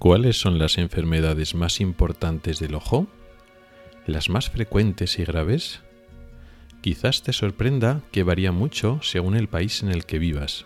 ¿Cuáles 0.00 0.40
son 0.40 0.58
las 0.58 0.78
enfermedades 0.78 1.54
más 1.54 1.78
importantes 1.78 2.58
del 2.58 2.74
ojo? 2.74 3.06
¿Las 4.06 4.30
más 4.30 4.48
frecuentes 4.48 5.18
y 5.18 5.26
graves? 5.26 5.82
Quizás 6.80 7.22
te 7.22 7.34
sorprenda 7.34 8.00
que 8.10 8.22
varía 8.22 8.50
mucho 8.50 9.00
según 9.02 9.36
el 9.36 9.46
país 9.46 9.82
en 9.82 9.90
el 9.90 10.06
que 10.06 10.18
vivas. 10.18 10.64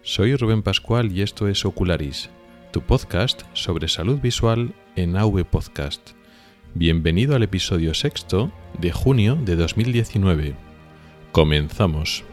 Soy 0.00 0.34
Rubén 0.36 0.62
Pascual 0.62 1.12
y 1.12 1.20
esto 1.20 1.48
es 1.48 1.66
Ocularis, 1.66 2.30
tu 2.72 2.80
podcast 2.80 3.42
sobre 3.52 3.88
salud 3.88 4.20
visual 4.22 4.72
en 4.96 5.14
AV 5.14 5.44
Podcast. 5.44 6.12
Bienvenido 6.72 7.36
al 7.36 7.42
episodio 7.42 7.92
sexto 7.92 8.52
de 8.80 8.90
junio 8.90 9.36
de 9.36 9.54
2019. 9.54 10.54
Comenzamos. 11.30 12.24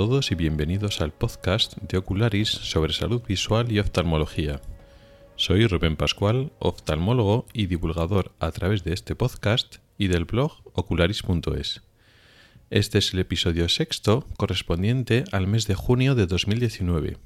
Todos 0.00 0.32
y 0.32 0.34
bienvenidos 0.34 1.02
al 1.02 1.12
podcast 1.12 1.76
de 1.76 1.98
Ocularis 1.98 2.48
sobre 2.48 2.94
salud 2.94 3.20
visual 3.28 3.70
y 3.70 3.80
oftalmología. 3.80 4.62
Soy 5.36 5.66
Rubén 5.66 5.96
Pascual, 5.96 6.52
oftalmólogo 6.58 7.46
y 7.52 7.66
divulgador 7.66 8.32
a 8.40 8.50
través 8.50 8.82
de 8.82 8.94
este 8.94 9.14
podcast 9.14 9.76
y 9.98 10.06
del 10.06 10.24
blog 10.24 10.62
ocularis.es. 10.72 11.82
Este 12.70 12.96
es 12.96 13.12
el 13.12 13.18
episodio 13.18 13.68
sexto 13.68 14.26
correspondiente 14.38 15.24
al 15.32 15.46
mes 15.46 15.66
de 15.66 15.74
junio 15.74 16.14
de 16.14 16.26
2019 16.26 17.18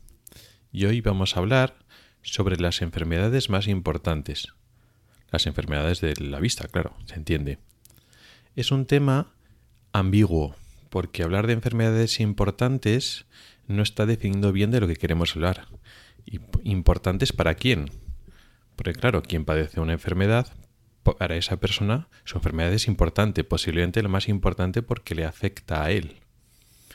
y 0.72 0.86
hoy 0.86 1.00
vamos 1.00 1.36
a 1.36 1.38
hablar 1.38 1.76
sobre 2.22 2.56
las 2.56 2.82
enfermedades 2.82 3.50
más 3.50 3.68
importantes. 3.68 4.48
Las 5.30 5.46
enfermedades 5.46 6.00
de 6.00 6.14
la 6.16 6.40
vista, 6.40 6.66
claro, 6.66 6.96
se 7.06 7.14
entiende. 7.14 7.60
Es 8.56 8.72
un 8.72 8.84
tema 8.84 9.32
ambiguo 9.92 10.56
porque 10.94 11.24
hablar 11.24 11.48
de 11.48 11.54
enfermedades 11.54 12.20
importantes 12.20 13.26
no 13.66 13.82
está 13.82 14.06
definiendo 14.06 14.52
bien 14.52 14.70
de 14.70 14.78
lo 14.78 14.86
que 14.86 14.94
queremos 14.94 15.34
hablar. 15.34 15.66
¿Importantes 16.62 17.32
para 17.32 17.56
quién? 17.56 17.90
Porque 18.76 18.92
claro, 18.92 19.20
quien 19.22 19.44
padece 19.44 19.80
una 19.80 19.94
enfermedad, 19.94 20.46
para 21.02 21.34
esa 21.34 21.56
persona 21.56 22.06
su 22.22 22.38
enfermedad 22.38 22.72
es 22.72 22.86
importante, 22.86 23.42
posiblemente 23.42 24.04
lo 24.04 24.08
más 24.08 24.28
importante 24.28 24.82
porque 24.82 25.16
le 25.16 25.24
afecta 25.24 25.82
a 25.82 25.90
él. 25.90 26.20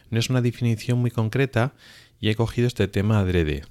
No 0.10 0.18
es 0.18 0.30
una 0.30 0.42
definición 0.42 1.00
muy 1.00 1.12
concreta 1.12 1.74
y 2.22 2.30
he 2.30 2.36
cogido 2.36 2.70
este 2.70 2.88
tema 2.88 3.20
adrede. 3.20 3.66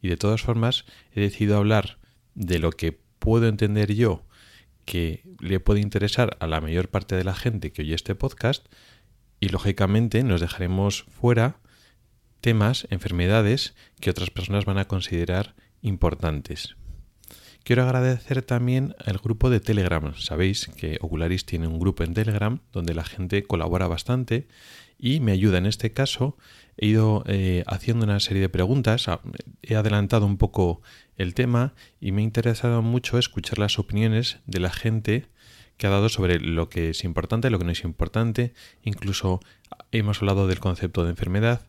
Y 0.00 0.08
de 0.08 0.16
todas 0.16 0.40
formas 0.40 0.86
he 1.14 1.20
decidido 1.20 1.58
hablar 1.58 1.98
de 2.34 2.58
lo 2.58 2.70
que 2.70 2.98
puedo 3.18 3.48
entender 3.48 3.94
yo 3.94 4.24
que 4.86 5.22
le 5.40 5.60
puede 5.60 5.80
interesar 5.80 6.38
a 6.40 6.46
la 6.46 6.62
mayor 6.62 6.88
parte 6.88 7.16
de 7.16 7.24
la 7.24 7.34
gente 7.34 7.70
que 7.70 7.82
oye 7.82 7.94
este 7.94 8.14
podcast, 8.14 8.66
y 9.44 9.50
lógicamente 9.50 10.24
nos 10.24 10.40
dejaremos 10.40 11.04
fuera 11.10 11.58
temas, 12.40 12.86
enfermedades 12.88 13.74
que 14.00 14.08
otras 14.08 14.30
personas 14.30 14.64
van 14.64 14.78
a 14.78 14.86
considerar 14.86 15.54
importantes. 15.82 16.76
Quiero 17.62 17.82
agradecer 17.82 18.40
también 18.40 18.96
al 19.04 19.18
grupo 19.18 19.50
de 19.50 19.60
Telegram. 19.60 20.14
Sabéis 20.16 20.68
que 20.68 20.96
Ocularis 21.02 21.44
tiene 21.44 21.66
un 21.66 21.78
grupo 21.78 22.04
en 22.04 22.14
Telegram 22.14 22.60
donde 22.72 22.94
la 22.94 23.04
gente 23.04 23.42
colabora 23.42 23.86
bastante 23.86 24.48
y 24.98 25.20
me 25.20 25.32
ayuda. 25.32 25.58
En 25.58 25.66
este 25.66 25.92
caso 25.92 26.38
he 26.78 26.86
ido 26.86 27.22
eh, 27.26 27.64
haciendo 27.66 28.06
una 28.06 28.20
serie 28.20 28.40
de 28.40 28.48
preguntas, 28.48 29.10
he 29.60 29.76
adelantado 29.76 30.24
un 30.24 30.38
poco 30.38 30.80
el 31.16 31.34
tema 31.34 31.74
y 32.00 32.12
me 32.12 32.22
ha 32.22 32.24
interesado 32.24 32.80
mucho 32.80 33.18
escuchar 33.18 33.58
las 33.58 33.78
opiniones 33.78 34.38
de 34.46 34.60
la 34.60 34.70
gente 34.70 35.26
que 35.76 35.86
ha 35.86 35.90
dado 35.90 36.08
sobre 36.08 36.40
lo 36.40 36.68
que 36.68 36.90
es 36.90 37.04
importante, 37.04 37.50
lo 37.50 37.58
que 37.58 37.64
no 37.64 37.72
es 37.72 37.84
importante, 37.84 38.54
incluso 38.82 39.40
hemos 39.92 40.18
hablado 40.20 40.46
del 40.46 40.60
concepto 40.60 41.04
de 41.04 41.10
enfermedad 41.10 41.62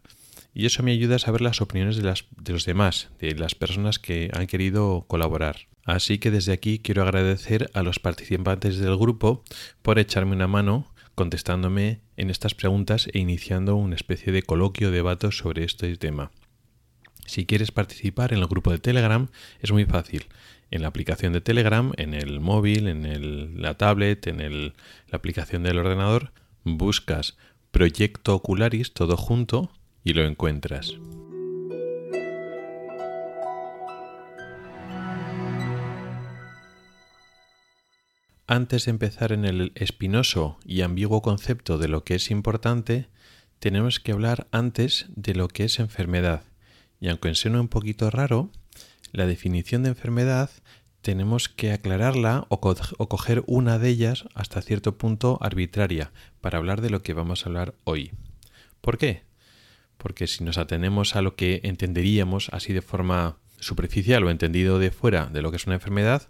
y 0.53 0.65
eso 0.65 0.83
me 0.83 0.91
ayuda 0.91 1.17
a 1.17 1.19
saber 1.19 1.41
las 1.41 1.61
opiniones 1.61 1.97
de, 1.97 2.13
de 2.37 2.53
los 2.53 2.65
demás, 2.65 3.09
de 3.19 3.35
las 3.35 3.55
personas 3.55 3.99
que 3.99 4.31
han 4.33 4.47
querido 4.47 5.05
colaborar. 5.07 5.67
Así 5.83 6.17
que 6.17 6.31
desde 6.31 6.53
aquí 6.53 6.79
quiero 6.79 7.03
agradecer 7.03 7.69
a 7.73 7.83
los 7.83 7.99
participantes 7.99 8.77
del 8.79 8.97
grupo 8.97 9.43
por 9.81 9.99
echarme 9.99 10.35
una 10.35 10.47
mano 10.47 10.87
contestándome 11.13 12.01
en 12.17 12.29
estas 12.29 12.55
preguntas 12.55 13.07
e 13.11 13.19
iniciando 13.19 13.75
una 13.75 13.95
especie 13.95 14.31
de 14.31 14.43
coloquio 14.43 14.91
debate 14.91 15.31
sobre 15.31 15.63
este 15.63 15.95
tema. 15.97 16.31
Si 17.25 17.45
quieres 17.45 17.71
participar 17.71 18.33
en 18.33 18.39
el 18.39 18.47
grupo 18.47 18.71
de 18.71 18.79
Telegram 18.79 19.27
es 19.59 19.71
muy 19.71 19.85
fácil 19.85 20.25
en 20.75 20.81
la 20.81 20.89
aplicación 20.89 21.33
de 21.33 21.41
Telegram, 21.41 21.93
en 21.97 22.13
el 22.13 22.39
móvil, 22.39 22.87
en 22.87 23.61
la 23.61 23.77
tablet, 23.77 24.27
en 24.27 24.37
la 24.37 25.17
aplicación 25.17 25.63
del 25.63 25.79
ordenador, 25.79 26.33
buscas 26.63 27.37
Proyecto 27.71 28.35
Ocularis 28.35 28.93
todo 28.93 29.17
junto 29.17 29.71
y 30.03 30.13
lo 30.13 30.23
encuentras. 30.23 30.93
Antes 38.47 38.85
de 38.85 38.91
empezar 38.91 39.31
en 39.31 39.43
el 39.43 39.71
espinoso 39.75 40.59
y 40.63 40.81
ambiguo 40.81 41.21
concepto 41.21 41.77
de 41.79 41.87
lo 41.87 42.03
que 42.03 42.15
es 42.15 42.29
importante, 42.29 43.07
tenemos 43.59 43.99
que 43.99 44.11
hablar 44.11 44.47
antes 44.51 45.07
de 45.15 45.33
lo 45.33 45.47
que 45.47 45.63
es 45.63 45.79
enfermedad. 45.79 46.43
Y 46.99 47.09
aunque 47.09 47.33
suene 47.33 47.59
un 47.59 47.67
poquito 47.67 48.11
raro, 48.11 48.51
la 49.11 49.25
definición 49.25 49.83
de 49.83 49.89
enfermedad 49.89 50.49
tenemos 51.05 51.49
que 51.49 51.71
aclararla 51.71 52.47
o, 52.49 52.59
coger 52.59 53.43
una 53.45 53.77
de 53.77 53.89
ellas 53.89 54.25
hasta 54.33 54.61
cierto 54.61 54.97
punto 54.97 55.37
arbitraria 55.39 56.11
para 56.41 56.57
hablar 56.57 56.81
de 56.81 56.89
lo 56.89 57.03
que 57.03 57.13
vamos 57.13 57.45
a 57.45 57.49
hablar 57.49 57.75
hoy. 57.83 58.11
¿Por 58.81 58.97
qué? 58.97 59.23
Porque 59.97 60.25
si 60.25 60.43
nos 60.43 60.57
atenemos 60.57 61.15
a 61.15 61.21
lo 61.21 61.35
que 61.35 61.61
entenderíamos 61.63 62.49
así 62.51 62.73
de 62.73 62.81
forma 62.81 63.37
superficial 63.59 64.23
o 64.23 64.31
entendido 64.31 64.79
de 64.79 64.89
fuera 64.89 65.27
de 65.27 65.43
lo 65.43 65.51
que 65.51 65.57
es 65.57 65.67
una 65.67 65.75
enfermedad, 65.75 66.27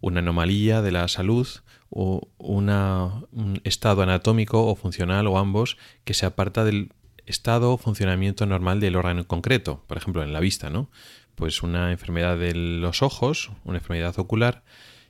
una 0.00 0.20
anomalía 0.20 0.82
de 0.82 0.92
la 0.92 1.08
salud 1.08 1.48
o 1.88 2.28
un 2.36 3.60
estado 3.64 4.02
anatómico 4.02 4.66
o 4.66 4.74
funcional 4.76 5.26
o 5.26 5.38
ambos 5.38 5.78
que 6.04 6.14
se 6.14 6.26
aparta 6.26 6.64
del 6.64 6.92
estado 7.24 7.72
o 7.72 7.78
funcionamiento 7.78 8.46
normal 8.46 8.80
del 8.80 8.96
órgano 8.96 9.20
en 9.20 9.26
concreto, 9.26 9.84
por 9.86 9.96
ejemplo 9.96 10.22
en 10.22 10.32
la 10.32 10.40
vista, 10.40 10.70
¿no? 10.70 10.90
Pues 11.38 11.62
una 11.62 11.92
enfermedad 11.92 12.36
de 12.36 12.52
los 12.52 13.00
ojos, 13.00 13.52
una 13.64 13.78
enfermedad 13.78 14.18
ocular, 14.18 14.64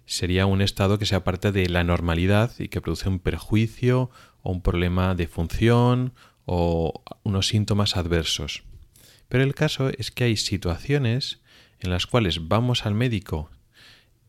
sería 0.04 0.44
un 0.44 0.60
estado 0.60 0.98
que 0.98 1.06
se 1.06 1.14
aparte 1.14 1.52
de 1.52 1.70
la 1.70 1.84
normalidad 1.84 2.52
y 2.58 2.68
que 2.68 2.82
produce 2.82 3.08
un 3.08 3.18
perjuicio 3.18 4.10
o 4.42 4.52
un 4.52 4.60
problema 4.60 5.14
de 5.14 5.26
función 5.26 6.12
o 6.44 7.02
unos 7.22 7.48
síntomas 7.48 7.96
adversos. 7.96 8.62
Pero 9.30 9.42
el 9.42 9.54
caso 9.54 9.88
es 9.96 10.10
que 10.10 10.24
hay 10.24 10.36
situaciones 10.36 11.40
en 11.80 11.88
las 11.88 12.06
cuales 12.06 12.46
vamos 12.46 12.84
al 12.84 12.94
médico 12.94 13.50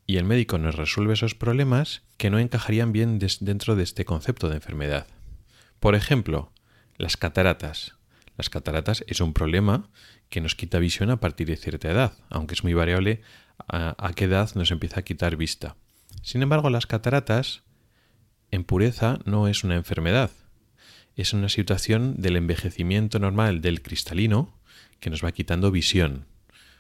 y 0.07 0.15
el 0.15 0.23
médico 0.23 0.57
nos 0.57 0.75
resuelve 0.75 1.13
esos 1.13 1.35
problemas 1.35 2.03
que 2.15 2.29
no 2.29 2.39
encajarían 2.39 2.93
bien 2.93 3.19
dentro 3.41 3.75
de 3.75 3.83
este 3.83 4.05
concepto 4.05 4.47
de 4.47 4.55
enfermedad. 4.55 5.05
Por 5.81 5.95
ejemplo, 5.95 6.53
las 6.97 7.17
cataratas. 7.17 7.95
Las 8.37 8.49
cataratas 8.49 9.03
es 9.07 9.19
un 9.19 9.33
problema 9.33 9.89
que 10.29 10.41
nos 10.41 10.55
quita 10.55 10.79
visión 10.79 11.09
a 11.09 11.19
partir 11.19 11.47
de 11.47 11.57
cierta 11.57 11.91
edad, 11.91 12.13
aunque 12.29 12.53
es 12.53 12.63
muy 12.63 12.73
variable 12.73 13.21
a, 13.67 14.11
qué 14.15 14.25
edad 14.25 14.49
nos 14.55 14.71
empieza 14.71 15.01
a 15.01 15.03
quitar 15.03 15.35
vista. 15.35 15.75
Sin 16.21 16.41
embargo, 16.41 16.69
las 16.69 16.87
cataratas 16.87 17.63
en 18.51 18.63
pureza 18.63 19.19
no 19.25 19.47
es 19.47 19.63
una 19.63 19.75
enfermedad, 19.75 20.31
es 21.15 21.33
una 21.33 21.49
situación 21.49 22.15
del 22.17 22.35
envejecimiento 22.35 23.19
normal 23.19 23.61
del 23.61 23.81
cristalino 23.81 24.57
que 24.99 25.09
nos 25.09 25.23
va 25.23 25.31
quitando 25.31 25.71
visión. 25.71 26.25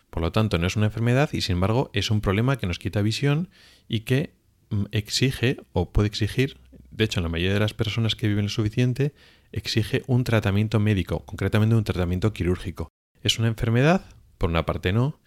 Por 0.09 0.21
lo 0.21 0.31
tanto, 0.31 0.57
no 0.57 0.67
es 0.67 0.75
una 0.75 0.87
enfermedad 0.87 1.29
y 1.33 1.41
sin 1.41 1.53
embargo 1.53 1.91
es 1.93 2.09
un 2.09 2.21
problema 2.21 2.57
que 2.57 2.67
nos 2.67 2.79
quita 2.79 3.01
visión 3.01 3.49
y 3.87 4.01
que 4.01 4.33
mm, 4.69 4.85
exige 4.91 5.57
o 5.73 5.91
puede 5.91 6.07
exigir, 6.07 6.57
de 6.91 7.03
hecho 7.03 7.19
en 7.19 7.23
la 7.23 7.29
mayoría 7.29 7.53
de 7.53 7.59
las 7.59 7.73
personas 7.73 8.15
que 8.15 8.27
viven 8.27 8.45
lo 8.45 8.49
suficiente, 8.49 9.13
exige 9.51 10.03
un 10.07 10.23
tratamiento 10.23 10.79
médico, 10.79 11.25
concretamente 11.25 11.75
un 11.75 11.83
tratamiento 11.83 12.33
quirúrgico. 12.33 12.89
¿Es 13.21 13.37
una 13.37 13.49
enfermedad? 13.49 14.05
Por 14.37 14.49
una 14.49 14.65
parte 14.65 14.93
no, 14.93 15.19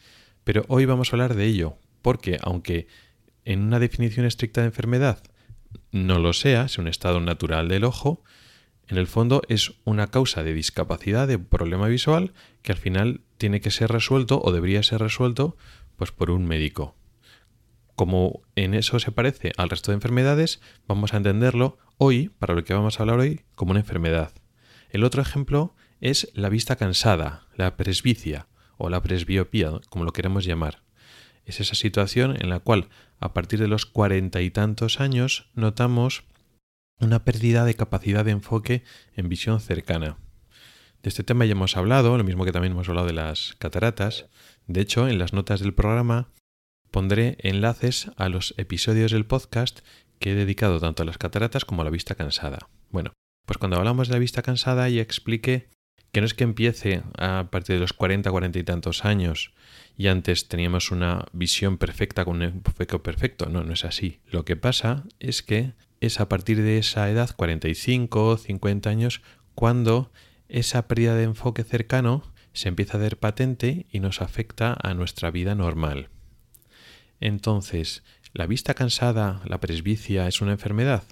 pero 0.45 0.65
hoy 0.69 0.87
vamos 0.87 1.13
a 1.13 1.17
hablar 1.17 1.35
de 1.35 1.45
ello, 1.45 1.77
porque 2.01 2.39
aunque 2.43 2.87
en 3.45 3.61
una 3.61 3.79
definición 3.79 4.25
estricta 4.25 4.63
de 4.63 4.69
enfermedad 4.69 5.23
no 5.91 6.19
lo 6.19 6.33
sea, 6.33 6.65
es 6.65 6.79
un 6.79 6.89
estado 6.89 7.21
natural 7.21 7.69
del 7.69 7.85
ojo, 7.85 8.25
en 8.89 8.97
el 8.97 9.07
fondo 9.07 9.43
es 9.49 9.75
una 9.85 10.07
causa 10.07 10.43
de 10.43 10.55
discapacidad, 10.55 11.29
de 11.29 11.39
problema 11.39 11.87
visual, 11.89 12.33
que 12.63 12.73
al 12.73 12.79
final 12.79 13.21
tiene 13.37 13.61
que 13.61 13.71
ser 13.71 13.91
resuelto 13.91 14.41
o 14.43 14.53
debería 14.53 14.83
ser 14.83 15.01
resuelto 15.01 15.57
pues 15.97 16.13
por 16.13 16.31
un 16.31 16.47
médico. 16.47 16.97
Como 17.95 18.41
en 18.57 18.75
eso 18.75 18.99
se 19.01 19.13
parece 19.13 19.53
al 19.59 19.69
resto 19.69 19.91
de 19.91 19.97
enfermedades, 19.97 20.61
vamos 20.89 21.13
a 21.13 21.19
entenderlo 21.19 21.79
hoy, 21.99 22.31
para 22.39 22.55
lo 22.55 22.65
que 22.65 22.73
vamos 22.75 22.99
a 22.99 23.03
hablar 23.03 23.19
hoy, 23.19 23.43
como 23.55 23.73
una 23.73 23.81
enfermedad. 23.81 24.33
El 24.91 25.05
otro 25.05 25.21
ejemplo 25.21 25.75
es 26.03 26.31
la 26.35 26.49
vista 26.49 26.77
cansada, 26.77 27.47
la 27.55 27.77
presbicia 27.77 28.49
o 28.77 28.91
la 28.91 29.03
presbiopía, 29.03 29.81
como 29.89 30.05
lo 30.05 30.13
queremos 30.13 30.45
llamar. 30.45 30.83
Es 31.47 31.61
esa 31.61 31.77
situación 31.77 32.37
en 32.41 32.51
la 32.51 32.59
cual 32.59 32.89
a 33.21 33.33
partir 33.33 33.61
de 33.61 33.69
los 33.69 33.87
cuarenta 33.87 34.43
y 34.43 34.51
tantos 34.51 35.01
años 35.01 35.49
notamos 35.55 36.25
una 36.99 37.25
pérdida 37.25 37.65
de 37.65 37.75
capacidad 37.75 38.25
de 38.25 38.33
enfoque 38.33 38.83
en 39.15 39.29
visión 39.29 39.61
cercana. 39.61 40.19
De 41.05 41.09
este 41.09 41.23
tema 41.23 41.45
ya 41.45 41.53
hemos 41.53 41.77
hablado, 41.77 42.17
lo 42.19 42.25
mismo 42.25 42.45
que 42.45 42.53
también 42.53 42.73
hemos 42.73 42.89
hablado 42.89 43.07
de 43.07 43.13
las 43.13 43.55
cataratas. 43.59 44.27
De 44.67 44.81
hecho, 44.81 45.09
en 45.09 45.19
las 45.19 45.33
notas 45.33 45.61
del 45.61 45.75
programa 45.75 46.31
pondré 46.91 47.37
enlaces 47.39 48.11
a 48.17 48.29
los 48.29 48.55
episodios 48.57 49.13
del 49.13 49.27
podcast 49.27 49.81
que 50.19 50.33
he 50.33 50.35
dedicado 50.35 50.81
tanto 50.81 51.05
a 51.05 51.07
las 51.07 51.19
cataratas 51.19 51.65
como 51.65 51.83
a 51.83 51.85
la 51.85 51.91
vista 51.91 52.17
cansada. 52.17 52.69
Bueno, 52.91 53.13
pues 53.47 53.59
cuando 53.59 53.77
hablamos 53.77 54.09
de 54.09 54.15
la 54.15 54.21
vista 54.21 54.43
cansada 54.43 54.89
ya 54.89 55.03
expliqué 55.03 55.69
que 56.13 56.21
no 56.21 56.27
es 56.27 56.35
que 56.35 56.45
empiece 56.45 57.03
a 57.19 57.49
partir 57.51 57.77
de 57.77 57.81
los 57.81 57.95
40, 57.95 58.31
40 58.31 58.59
y 58.59 58.65
tantos 58.65 59.05
años 59.05 59.53
y 59.97 60.09
antes 60.09 60.49
teníamos 60.49 60.91
una 60.91 61.27
visión 61.33 61.79
perfecta 61.79 62.25
con 62.25 62.37
un 62.37 62.43
enfoque 62.43 62.99
perfecto. 62.99 63.47
No, 63.47 63.63
no 63.65 63.73
es 63.73 63.85
así. 63.85 64.21
Lo 64.31 64.45
que 64.45 64.57
pasa 64.57 65.05
es 65.21 65.43
que 65.43 65.73
es 66.01 66.21
a 66.21 66.29
partir 66.29 66.63
de 66.63 66.79
esa 66.79 67.09
edad, 67.11 67.31
45, 67.35 68.37
50 68.37 68.91
años, 68.91 69.23
cuando 69.55 70.13
esa 70.49 70.89
pérdida 70.89 71.15
de 71.15 71.25
enfoque 71.25 71.65
cercano 71.65 72.23
se 72.53 72.69
empieza 72.69 72.99
a 72.99 73.01
ver 73.01 73.19
patente 73.19 73.87
y 73.91 74.01
nos 74.01 74.21
afecta 74.21 74.77
a 74.83 74.95
nuestra 74.95 75.31
vida 75.31 75.55
normal. 75.55 76.09
Entonces, 77.21 78.03
¿la 78.33 78.47
vista 78.47 78.75
cansada, 78.75 79.41
la 79.47 79.61
presbicia, 79.61 80.27
es 80.27 80.41
una 80.41 80.53
enfermedad? 80.53 81.05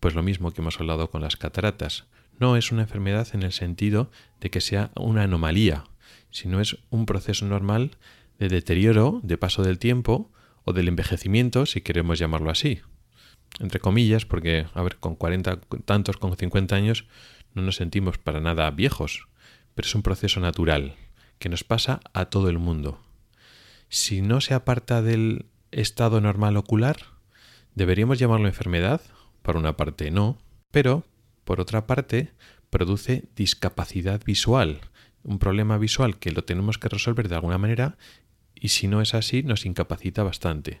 Pues 0.00 0.14
lo 0.14 0.22
mismo 0.22 0.52
que 0.52 0.60
hemos 0.60 0.80
hablado 0.80 1.10
con 1.10 1.20
las 1.20 1.36
cataratas. 1.36 2.06
No 2.42 2.56
es 2.56 2.72
una 2.72 2.82
enfermedad 2.82 3.28
en 3.34 3.44
el 3.44 3.52
sentido 3.52 4.10
de 4.40 4.50
que 4.50 4.60
sea 4.60 4.90
una 4.96 5.22
anomalía, 5.22 5.84
sino 6.32 6.60
es 6.60 6.76
un 6.90 7.06
proceso 7.06 7.46
normal 7.46 7.92
de 8.40 8.48
deterioro, 8.48 9.20
de 9.22 9.38
paso 9.38 9.62
del 9.62 9.78
tiempo 9.78 10.28
o 10.64 10.72
del 10.72 10.88
envejecimiento, 10.88 11.66
si 11.66 11.82
queremos 11.82 12.18
llamarlo 12.18 12.50
así. 12.50 12.80
Entre 13.60 13.78
comillas, 13.78 14.26
porque, 14.26 14.66
a 14.74 14.82
ver, 14.82 14.96
con 14.96 15.14
40 15.14 15.60
tantos, 15.84 16.16
con 16.16 16.36
50 16.36 16.74
años, 16.74 17.04
no 17.54 17.62
nos 17.62 17.76
sentimos 17.76 18.18
para 18.18 18.40
nada 18.40 18.68
viejos, 18.72 19.28
pero 19.76 19.86
es 19.86 19.94
un 19.94 20.02
proceso 20.02 20.40
natural 20.40 20.96
que 21.38 21.48
nos 21.48 21.62
pasa 21.62 22.00
a 22.12 22.24
todo 22.24 22.48
el 22.48 22.58
mundo. 22.58 22.98
Si 23.88 24.20
no 24.20 24.40
se 24.40 24.54
aparta 24.54 25.00
del 25.00 25.46
estado 25.70 26.20
normal 26.20 26.56
ocular, 26.56 26.96
¿deberíamos 27.76 28.18
llamarlo 28.18 28.48
enfermedad? 28.48 29.00
Por 29.42 29.56
una 29.56 29.76
parte 29.76 30.10
no, 30.10 30.38
pero 30.72 31.04
por 31.44 31.60
otra 31.60 31.86
parte 31.86 32.32
produce 32.70 33.24
discapacidad 33.36 34.22
visual, 34.24 34.80
un 35.22 35.38
problema 35.38 35.78
visual 35.78 36.18
que 36.18 36.32
lo 36.32 36.44
tenemos 36.44 36.78
que 36.78 36.88
resolver 36.88 37.28
de 37.28 37.34
alguna 37.34 37.58
manera 37.58 37.96
y 38.54 38.68
si 38.68 38.88
no 38.88 39.00
es 39.00 39.14
así 39.14 39.42
nos 39.42 39.66
incapacita 39.66 40.22
bastante. 40.22 40.80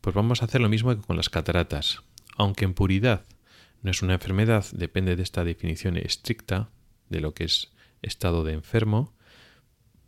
Pues 0.00 0.14
vamos 0.14 0.42
a 0.42 0.46
hacer 0.46 0.60
lo 0.60 0.68
mismo 0.68 0.94
que 0.94 1.02
con 1.02 1.16
las 1.16 1.28
cataratas. 1.28 2.02
Aunque 2.36 2.64
en 2.64 2.74
puridad 2.74 3.24
no 3.82 3.90
es 3.90 4.02
una 4.02 4.14
enfermedad, 4.14 4.64
depende 4.72 5.16
de 5.16 5.22
esta 5.22 5.44
definición 5.44 5.96
estricta 5.96 6.70
de 7.08 7.20
lo 7.20 7.34
que 7.34 7.44
es 7.44 7.72
estado 8.00 8.42
de 8.42 8.52
enfermo, 8.52 9.12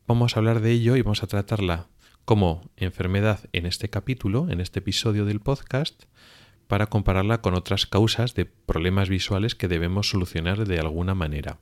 vamos 0.07 0.37
a 0.37 0.41
hablar 0.41 0.61
de 0.61 0.73
ello 0.73 0.97
y 0.97 1.03
vamos 1.03 1.23
a 1.23 1.27
tratarla 1.27 1.89
como 2.25 2.71
enfermedad 2.77 3.41
en 3.53 3.67
este 3.67 3.91
capítulo, 3.91 4.49
en 4.51 4.61
este 4.61 4.79
episodio 4.79 5.25
del 5.25 5.41
podcast, 5.41 6.05
para 6.75 6.89
compararla 6.89 7.41
con 7.41 7.55
otras 7.55 7.87
causas 7.87 8.35
de 8.35 8.47
problemas 8.47 9.09
visuales 9.09 9.55
que 9.55 9.69
debemos 9.69 10.09
solucionar 10.09 10.67
de 10.67 10.81
alguna 10.81 11.15
manera. 11.15 11.61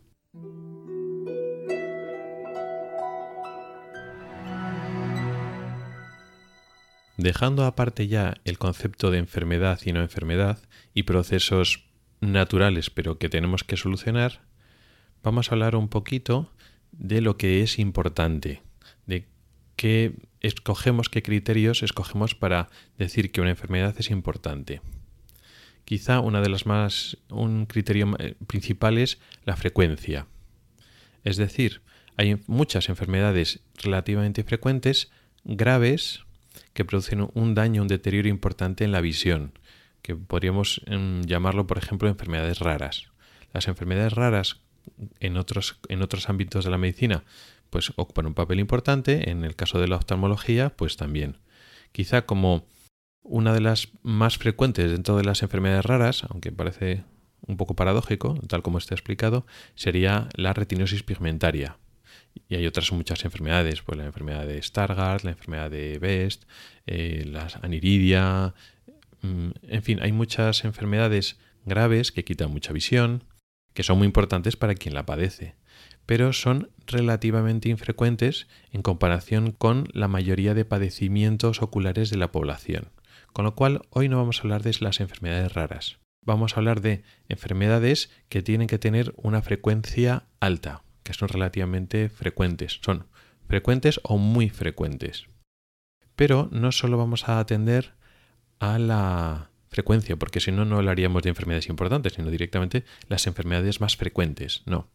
Dejando 7.19 7.67
aparte 7.67 8.09
ya 8.09 8.39
el 8.47 8.57
concepto 8.57 9.11
de 9.11 9.19
enfermedad 9.19 9.81
y 9.85 9.93
no 9.93 10.01
enfermedad 10.01 10.59
y 10.95 11.03
procesos 11.03 11.85
naturales 12.23 12.89
pero 12.89 13.19
que 13.19 13.29
tenemos 13.29 13.65
que 13.65 13.77
solucionar, 13.77 14.41
vamos 15.23 15.51
a 15.51 15.57
hablar 15.57 15.77
un 15.77 15.89
poquito 15.89 16.51
de 16.91 17.21
lo 17.21 17.37
que 17.37 17.63
es 17.63 17.79
importante, 17.79 18.63
de 19.05 19.29
qué 19.77 20.15
escogemos, 20.41 21.11
qué 21.11 21.23
criterios 21.23 21.83
escogemos 21.83 22.35
para 22.35 22.71
decir 22.97 23.31
que 23.31 23.43
una 23.43 23.51
enfermedad 23.51 23.95
es 23.99 24.09
importante. 24.09 24.81
Quizá 25.85 26.21
una 26.21 26.41
de 26.41 26.49
las 26.49 26.67
más 26.67 27.19
un 27.29 27.67
criterio 27.67 28.15
eh, 28.19 28.35
principal 28.47 28.99
es 28.99 29.19
la 29.45 29.57
frecuencia. 29.57 30.27
Es 31.25 31.37
decir, 31.37 31.83
hay 32.17 32.41
muchas 32.47 32.89
enfermedades 32.89 33.61
relativamente 33.83 34.45
frecuentes, 34.45 35.11
graves, 35.45 36.21
que 36.73 36.85
producen 36.85 37.29
un 37.35 37.55
daño, 37.55 37.83
un 37.83 37.89
deterioro 37.89 38.29
importante 38.29 38.85
en 38.85 38.93
la 38.93 39.01
visión, 39.01 39.59
que 40.03 40.15
podríamos 40.15 40.83
em, 40.87 41.23
llamarlo, 41.23 41.67
por 41.67 41.79
ejemplo, 41.79 42.09
enfermedades 42.09 42.59
raras. 42.59 43.09
Las 43.53 43.69
enfermedades 43.69 44.13
raras 44.13 44.61
en 45.21 45.37
otros, 45.37 45.79
en 45.89 46.03
otros 46.03 46.29
ámbitos 46.29 46.65
de 46.65 46.71
la 46.71 46.79
medicina 46.79 47.25
pues 47.73 47.91
ocupan 47.97 48.27
un 48.27 48.35
papel 48.35 48.61
importante, 48.61 49.31
en 49.31 49.45
el 49.45 49.57
caso 49.57 49.81
de 49.81 49.89
la 49.89 49.97
oftalmología, 49.97 50.77
pues 50.77 50.99
también. 50.99 51.39
Quizá 51.93 52.27
como 52.27 52.67
una 53.23 53.53
de 53.53 53.61
las 53.61 53.89
más 54.03 54.39
frecuentes 54.39 54.91
dentro 54.91 55.17
de 55.17 55.25
las 55.25 55.43
enfermedades 55.43 55.85
raras, 55.85 56.25
aunque 56.29 56.53
parece 56.53 57.05
un 57.47 57.57
poco 57.57 57.75
paradójico, 57.75 58.39
tal 58.49 58.63
como 58.63 58.79
está 58.79 58.95
explicado, 58.95 59.47
sería 59.75 60.29
la 60.35 60.53
retinosis 60.53 61.03
pigmentaria. 61.03 61.79
Y 62.49 62.57
hay 62.57 62.67
otras 62.67 62.93
muchas 62.93 63.25
enfermedades, 63.25 63.83
pues 63.83 63.99
la 63.99 64.07
enfermedad 64.07 64.47
de 64.47 64.61
Stargardt, 64.63 65.25
la 65.25 65.33
enfermedad 65.33 65.71
de 65.71 65.99
Best, 65.99 66.45
eh, 66.87 67.25
la 67.27 67.49
aniridia, 67.63 68.55
mm, 69.23 69.51
en 69.69 69.83
fin, 69.83 69.99
hay 70.03 70.13
muchas 70.13 70.65
enfermedades 70.65 71.39
graves 71.65 72.13
que 72.13 72.25
quitan 72.25 72.51
mucha 72.51 72.73
visión, 72.73 73.25
que 73.75 73.83
son 73.83 73.99
muy 73.99 74.07
importantes 74.07 74.57
para 74.57 74.75
quien 74.75 74.95
la 74.95 75.07
padece, 75.07 75.55
pero 76.07 76.33
son 76.33 76.71
relativamente 76.87 77.69
infrecuentes 77.69 78.47
en 78.73 78.83
comparación 78.83 79.53
con 79.53 79.89
la 79.93 80.09
mayoría 80.09 80.55
de 80.55 80.65
padecimientos 80.65 81.63
oculares 81.63 82.11
de 82.11 82.17
la 82.17 82.33
población. 82.33 82.91
Con 83.33 83.45
lo 83.47 83.55
cual, 83.55 83.83
hoy 83.91 84.09
no 84.09 84.19
vamos 84.19 84.39
a 84.39 84.43
hablar 84.43 84.63
de 84.63 84.77
las 84.81 85.01
enfermedades 85.01 85.53
raras. 85.55 85.99
Vamos 86.25 86.53
a 86.53 86.61
hablar 86.61 86.81
de 86.83 87.03
enfermedades 87.29 88.11
que 88.29 88.43
tienen 88.43 88.69
que 88.69 88.79
tener 88.79 89.13
una 89.17 89.43
frecuencia 89.43 90.27
alta, 90.39 90.85
que 91.03 91.15
son 91.15 91.29
relativamente 91.29 92.09
frecuentes. 92.11 92.79
Son 92.85 93.07
frecuentes 93.49 94.01
o 94.05 94.19
muy 94.19 94.51
frecuentes. 94.51 95.27
Pero 96.15 96.49
no 96.53 96.73
solo 96.73 96.99
vamos 96.99 97.29
a 97.29 97.39
atender 97.39 97.95
a 98.61 98.79
la 98.79 99.51
frecuencia, 99.69 100.17
porque 100.17 100.41
si 100.41 100.53
no, 100.53 100.65
no 100.65 100.77
hablaríamos 100.77 101.23
de 101.23 101.31
enfermedades 101.31 101.69
importantes, 101.69 102.13
sino 102.13 102.31
directamente 102.31 102.85
las 103.09 103.27
enfermedades 103.27 103.81
más 103.81 103.97
frecuentes. 103.97 104.63
No. 104.67 104.91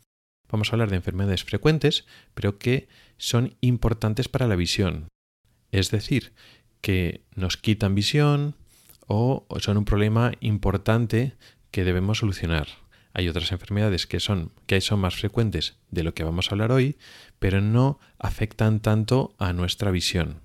Vamos 0.50 0.70
a 0.70 0.74
hablar 0.74 0.92
de 0.92 0.96
enfermedades 0.96 1.44
frecuentes, 1.44 2.06
pero 2.34 2.60
que 2.60 2.88
son 3.18 3.58
importantes 3.60 4.30
para 4.30 4.48
la 4.48 4.56
visión. 4.56 5.10
Es 5.72 5.92
decir, 5.92 6.34
que 6.88 7.20
nos 7.36 7.58
quitan 7.58 7.96
visión 7.96 8.56
o 9.08 9.46
son 9.60 9.76
un 9.76 9.84
problema 9.84 10.32
importante 10.40 11.34
que 11.70 11.84
debemos 11.84 12.20
solucionar. 12.20 12.70
Hay 13.12 13.28
otras 13.28 13.52
enfermedades 13.52 14.08
que 14.08 14.22
son, 14.22 14.54
que 14.68 14.80
son 14.80 15.02
más 15.02 15.16
frecuentes 15.16 15.76
de 15.92 16.04
lo 16.04 16.14
que 16.14 16.24
vamos 16.24 16.48
a 16.48 16.52
hablar 16.52 16.72
hoy, 16.72 16.96
pero 17.40 17.60
no 17.60 18.00
afectan 18.20 18.80
tanto 18.80 19.36
a 19.38 19.52
nuestra 19.52 19.92
visión. 19.92 20.40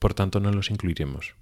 Por 0.00 0.12
tanto, 0.12 0.40
no 0.40 0.50
los 0.50 0.72
incluiremos. 0.72 1.36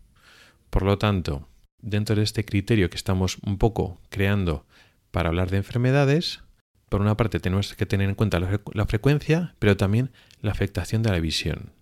Por 0.68 0.82
lo 0.82 0.98
tanto, 0.98 1.48
dentro 1.80 2.14
de 2.14 2.24
este 2.24 2.44
criterio 2.44 2.90
que 2.90 2.98
estamos 2.98 3.38
un 3.46 3.56
poco 3.56 3.98
creando 4.10 4.66
para 5.10 5.30
hablar 5.30 5.50
de 5.50 5.56
enfermedades, 5.56 6.42
por 6.90 7.00
una 7.00 7.16
parte 7.16 7.40
tenemos 7.40 7.72
que 7.72 7.86
tener 7.86 8.10
en 8.10 8.14
cuenta 8.14 8.40
la, 8.40 8.86
frecuencia, 8.86 9.54
pero 9.58 9.78
también 9.78 10.10
la 10.42 10.52
afectación 10.52 11.02
de 11.02 11.12
la 11.12 11.20
visión. 11.20 11.72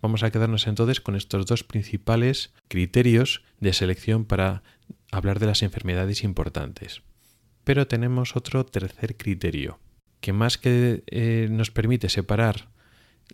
Vamos 0.00 0.22
a 0.22 0.30
quedarnos 0.30 0.66
entonces 0.66 1.00
con 1.00 1.16
estos 1.16 1.46
dos 1.46 1.64
principales 1.64 2.52
criterios 2.68 3.42
de 3.60 3.72
selección 3.72 4.24
para 4.24 4.62
hablar 5.10 5.40
de 5.40 5.46
las 5.46 5.62
enfermedades 5.62 6.22
importantes. 6.22 7.02
Pero 7.64 7.86
tenemos 7.86 8.36
otro 8.36 8.64
tercer 8.64 9.16
criterio, 9.16 9.80
que 10.20 10.32
más 10.32 10.56
que 10.56 11.02
eh, 11.06 11.48
nos 11.50 11.70
permite 11.70 12.08
separar 12.08 12.68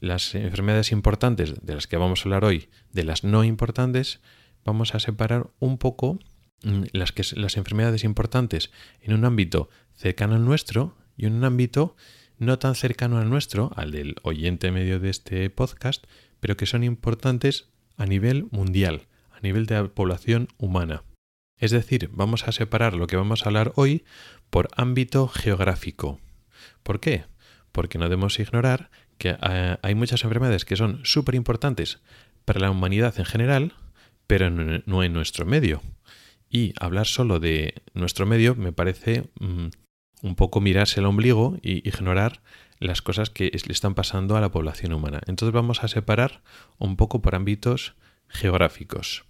las 0.00 0.34
enfermedades 0.34 0.90
importantes 0.90 1.54
de 1.60 1.74
las 1.74 1.86
que 1.86 1.96
vamos 1.96 2.20
a 2.20 2.24
hablar 2.24 2.44
hoy 2.44 2.68
de 2.92 3.04
las 3.04 3.24
no 3.24 3.44
importantes, 3.44 4.20
vamos 4.64 4.94
a 4.94 5.00
separar 5.00 5.50
un 5.60 5.78
poco 5.78 6.18
mm, 6.62 6.84
las, 6.92 7.12
las 7.36 7.56
enfermedades 7.56 8.04
importantes 8.04 8.70
en 9.00 9.14
un 9.14 9.24
ámbito 9.24 9.68
cercano 9.94 10.34
al 10.34 10.44
nuestro 10.44 10.96
y 11.16 11.26
en 11.26 11.34
un 11.34 11.44
ámbito 11.44 11.94
no 12.38 12.58
tan 12.58 12.74
cercano 12.74 13.18
al 13.18 13.30
nuestro, 13.30 13.70
al 13.76 13.92
del 13.92 14.16
oyente 14.22 14.72
medio 14.72 14.98
de 14.98 15.10
este 15.10 15.48
podcast, 15.50 16.04
pero 16.44 16.58
que 16.58 16.66
son 16.66 16.84
importantes 16.84 17.70
a 17.96 18.04
nivel 18.04 18.48
mundial, 18.50 19.06
a 19.30 19.40
nivel 19.40 19.64
de 19.64 19.76
la 19.76 19.88
población 19.88 20.48
humana. 20.58 21.02
Es 21.58 21.70
decir, 21.70 22.10
vamos 22.12 22.46
a 22.46 22.52
separar 22.52 22.92
lo 22.92 23.06
que 23.06 23.16
vamos 23.16 23.40
a 23.40 23.46
hablar 23.46 23.72
hoy 23.76 24.04
por 24.50 24.68
ámbito 24.76 25.26
geográfico. 25.26 26.20
¿Por 26.82 27.00
qué? 27.00 27.24
Porque 27.72 27.96
no 27.96 28.10
debemos 28.10 28.38
ignorar 28.38 28.90
que 29.16 29.38
eh, 29.40 29.78
hay 29.80 29.94
muchas 29.94 30.22
enfermedades 30.22 30.66
que 30.66 30.76
son 30.76 31.00
súper 31.02 31.34
importantes 31.34 32.00
para 32.44 32.60
la 32.60 32.70
humanidad 32.70 33.18
en 33.18 33.24
general, 33.24 33.72
pero 34.26 34.50
no 34.50 35.02
en 35.02 35.14
nuestro 35.14 35.46
medio. 35.46 35.80
Y 36.50 36.74
hablar 36.78 37.06
solo 37.06 37.40
de 37.40 37.72
nuestro 37.94 38.26
medio 38.26 38.54
me 38.54 38.72
parece 38.72 39.30
mm, 39.40 39.68
un 40.24 40.36
poco 40.36 40.62
mirarse 40.62 41.00
el 41.00 41.06
ombligo 41.06 41.58
y 41.60 41.86
ignorar 41.86 42.40
las 42.78 43.02
cosas 43.02 43.28
que 43.28 43.50
le 43.52 43.72
están 43.72 43.94
pasando 43.94 44.38
a 44.38 44.40
la 44.40 44.50
población 44.50 44.94
humana. 44.94 45.20
Entonces 45.26 45.52
vamos 45.52 45.84
a 45.84 45.88
separar 45.88 46.42
un 46.78 46.96
poco 46.96 47.20
por 47.20 47.34
ámbitos 47.34 47.94
geográficos. 48.28 49.26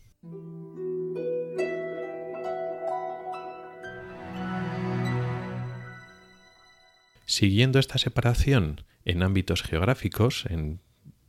Siguiendo 7.27 7.81
esta 7.81 7.99
separación 7.99 8.83
en 9.05 9.25
ámbitos 9.25 9.65
geográficos, 9.65 10.45
en 10.49 10.79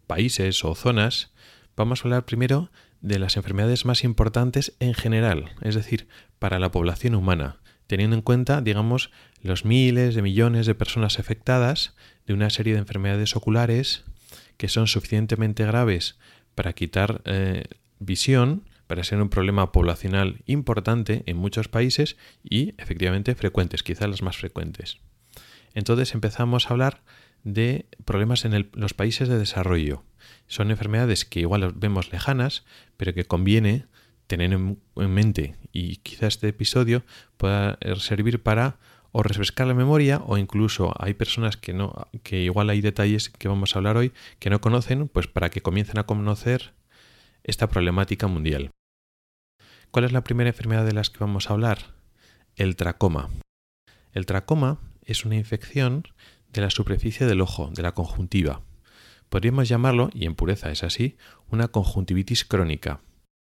países 0.05 0.63
o 0.63 0.75
zonas, 0.75 1.33
vamos 1.75 2.01
a 2.01 2.03
hablar 2.03 2.25
primero 2.25 2.69
de 3.01 3.17
las 3.17 3.35
enfermedades 3.35 3.83
más 3.85 4.03
importantes 4.03 4.75
en 4.79 4.93
general, 4.93 5.55
es 5.61 5.73
decir, 5.73 6.07
para 6.37 6.59
la 6.59 6.69
población 6.69 7.15
humana, 7.15 7.57
teniendo 7.87 8.15
en 8.15 8.21
cuenta, 8.21 8.61
digamos, 8.61 9.11
los 9.41 9.65
miles 9.65 10.15
de 10.15 10.21
millones 10.21 10.65
de 10.65 10.75
personas 10.75 11.19
afectadas 11.19 11.95
de 12.25 12.33
una 12.33 12.49
serie 12.49 12.73
de 12.73 12.79
enfermedades 12.79 13.35
oculares 13.35 14.03
que 14.57 14.67
son 14.67 14.87
suficientemente 14.87 15.65
graves 15.65 16.17
para 16.55 16.73
quitar 16.73 17.21
eh, 17.25 17.65
visión, 17.99 18.63
para 18.87 19.03
ser 19.03 19.21
un 19.21 19.29
problema 19.29 19.71
poblacional 19.71 20.41
importante 20.45 21.23
en 21.25 21.37
muchos 21.37 21.67
países 21.67 22.17
y 22.43 22.73
efectivamente 22.77 23.35
frecuentes, 23.35 23.83
quizás 23.83 24.09
las 24.09 24.21
más 24.21 24.37
frecuentes. 24.37 24.97
Entonces 25.73 26.13
empezamos 26.13 26.67
a 26.67 26.69
hablar 26.69 27.01
de 27.43 27.85
problemas 28.05 28.45
en 28.45 28.69
los 28.73 28.93
países 28.93 29.27
de 29.27 29.37
desarrollo. 29.37 30.03
Son 30.47 30.71
enfermedades 30.71 31.25
que 31.25 31.41
igual 31.41 31.73
vemos 31.75 32.11
lejanas, 32.11 32.63
pero 32.97 33.13
que 33.13 33.25
conviene 33.25 33.85
tener 34.27 34.53
en, 34.53 34.79
mente 34.95 35.55
y 35.71 35.97
quizás 35.97 36.35
este 36.35 36.47
episodio 36.47 37.03
pueda 37.37 37.77
servir 37.97 38.41
para 38.41 38.77
o 39.11 39.23
refrescar 39.23 39.67
la 39.67 39.73
memoria 39.73 40.21
o 40.25 40.37
incluso 40.37 40.93
hay 40.97 41.13
personas 41.13 41.57
que 41.57 41.73
no 41.73 42.07
que 42.23 42.41
igual 42.41 42.69
hay 42.69 42.81
detalles 42.81 43.29
que 43.29 43.47
vamos 43.47 43.75
a 43.75 43.79
hablar 43.79 43.97
hoy 43.97 44.11
que 44.39 44.49
no 44.49 44.59
conocen, 44.59 45.07
pues 45.07 45.27
para 45.27 45.49
que 45.49 45.61
comiencen 45.61 45.99
a 45.99 46.05
conocer 46.05 46.73
esta 47.43 47.69
problemática 47.69 48.27
mundial. 48.27 48.71
¿Cuál 49.91 50.05
es 50.05 50.11
la 50.11 50.23
primera 50.23 50.49
enfermedad 50.49 50.85
de 50.85 50.93
las 50.93 51.09
que 51.09 51.19
vamos 51.19 51.49
a 51.49 51.53
hablar? 51.53 51.93
El 52.55 52.75
tracoma. 52.75 53.29
El 54.11 54.25
tracoma 54.25 54.79
es 55.03 55.23
una 55.23 55.35
infección 55.35 56.03
de 56.51 56.61
la 56.61 56.69
superficie 56.69 57.25
del 57.25 57.41
ojo, 57.41 57.69
de 57.73 57.83
la 57.83 57.93
conjuntiva. 57.93 58.61
Podríamos 59.29 59.69
llamarlo, 59.69 60.09
y 60.13 60.25
en 60.25 60.35
pureza 60.35 60.71
es 60.71 60.83
así, 60.83 61.17
una 61.49 61.67
conjuntivitis 61.69 62.45
crónica. 62.45 63.01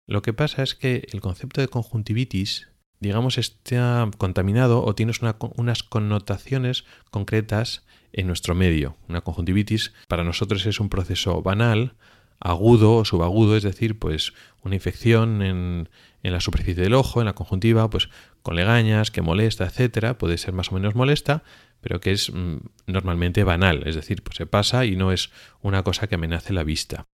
Lo 0.07 0.21
que 0.21 0.31
pasa 0.31 0.63
es 0.63 0.73
que 0.73 1.05
el 1.11 1.19
concepto 1.19 1.59
de 1.59 1.67
conjuntivitis, 1.67 2.69
digamos, 3.01 3.37
está 3.37 4.09
contaminado 4.17 4.81
o 4.81 4.95
tiene 4.95 5.11
unas 5.57 5.83
connotaciones 5.83 6.85
concretas 7.11 7.85
en 8.13 8.25
nuestro 8.25 8.55
medio. 8.55 8.95
Una 9.09 9.19
conjuntivitis 9.19 9.93
para 10.07 10.23
nosotros 10.23 10.65
es 10.65 10.79
un 10.79 10.87
proceso 10.87 11.41
banal, 11.41 11.95
agudo 12.39 12.95
o 12.95 13.03
subagudo, 13.03 13.57
es 13.57 13.63
decir, 13.63 13.99
pues 13.99 14.31
una 14.63 14.75
infección 14.75 15.41
en, 15.41 15.89
en, 16.23 16.31
la 16.31 16.39
superficie 16.39 16.83
del 16.83 16.93
ojo, 16.93 17.19
en 17.19 17.25
la 17.25 17.35
conjuntiva, 17.35 17.89
pues 17.89 18.07
con 18.43 18.55
legañas, 18.55 19.11
que 19.11 19.21
molesta, 19.21 19.65
etcétera, 19.65 20.17
puede 20.17 20.37
ser 20.37 20.53
más 20.53 20.71
o 20.71 20.75
menos 20.75 20.95
molesta, 20.95 21.43
pero 21.81 21.99
que 21.99 22.11
es 22.11 22.31
mm, 22.31 22.59
normalmente 22.85 23.43
banal, 23.43 23.85
es 23.85 23.95
decir, 23.95 24.23
pues 24.23 24.37
se 24.37 24.45
pasa 24.45 24.85
y 24.85 24.95
no 24.95 25.11
es 25.11 25.31
una 25.61 25.83
cosa 25.83 26.07
que 26.07 26.15
amenace 26.15 26.53
la 26.53 26.63
vista 26.63 27.07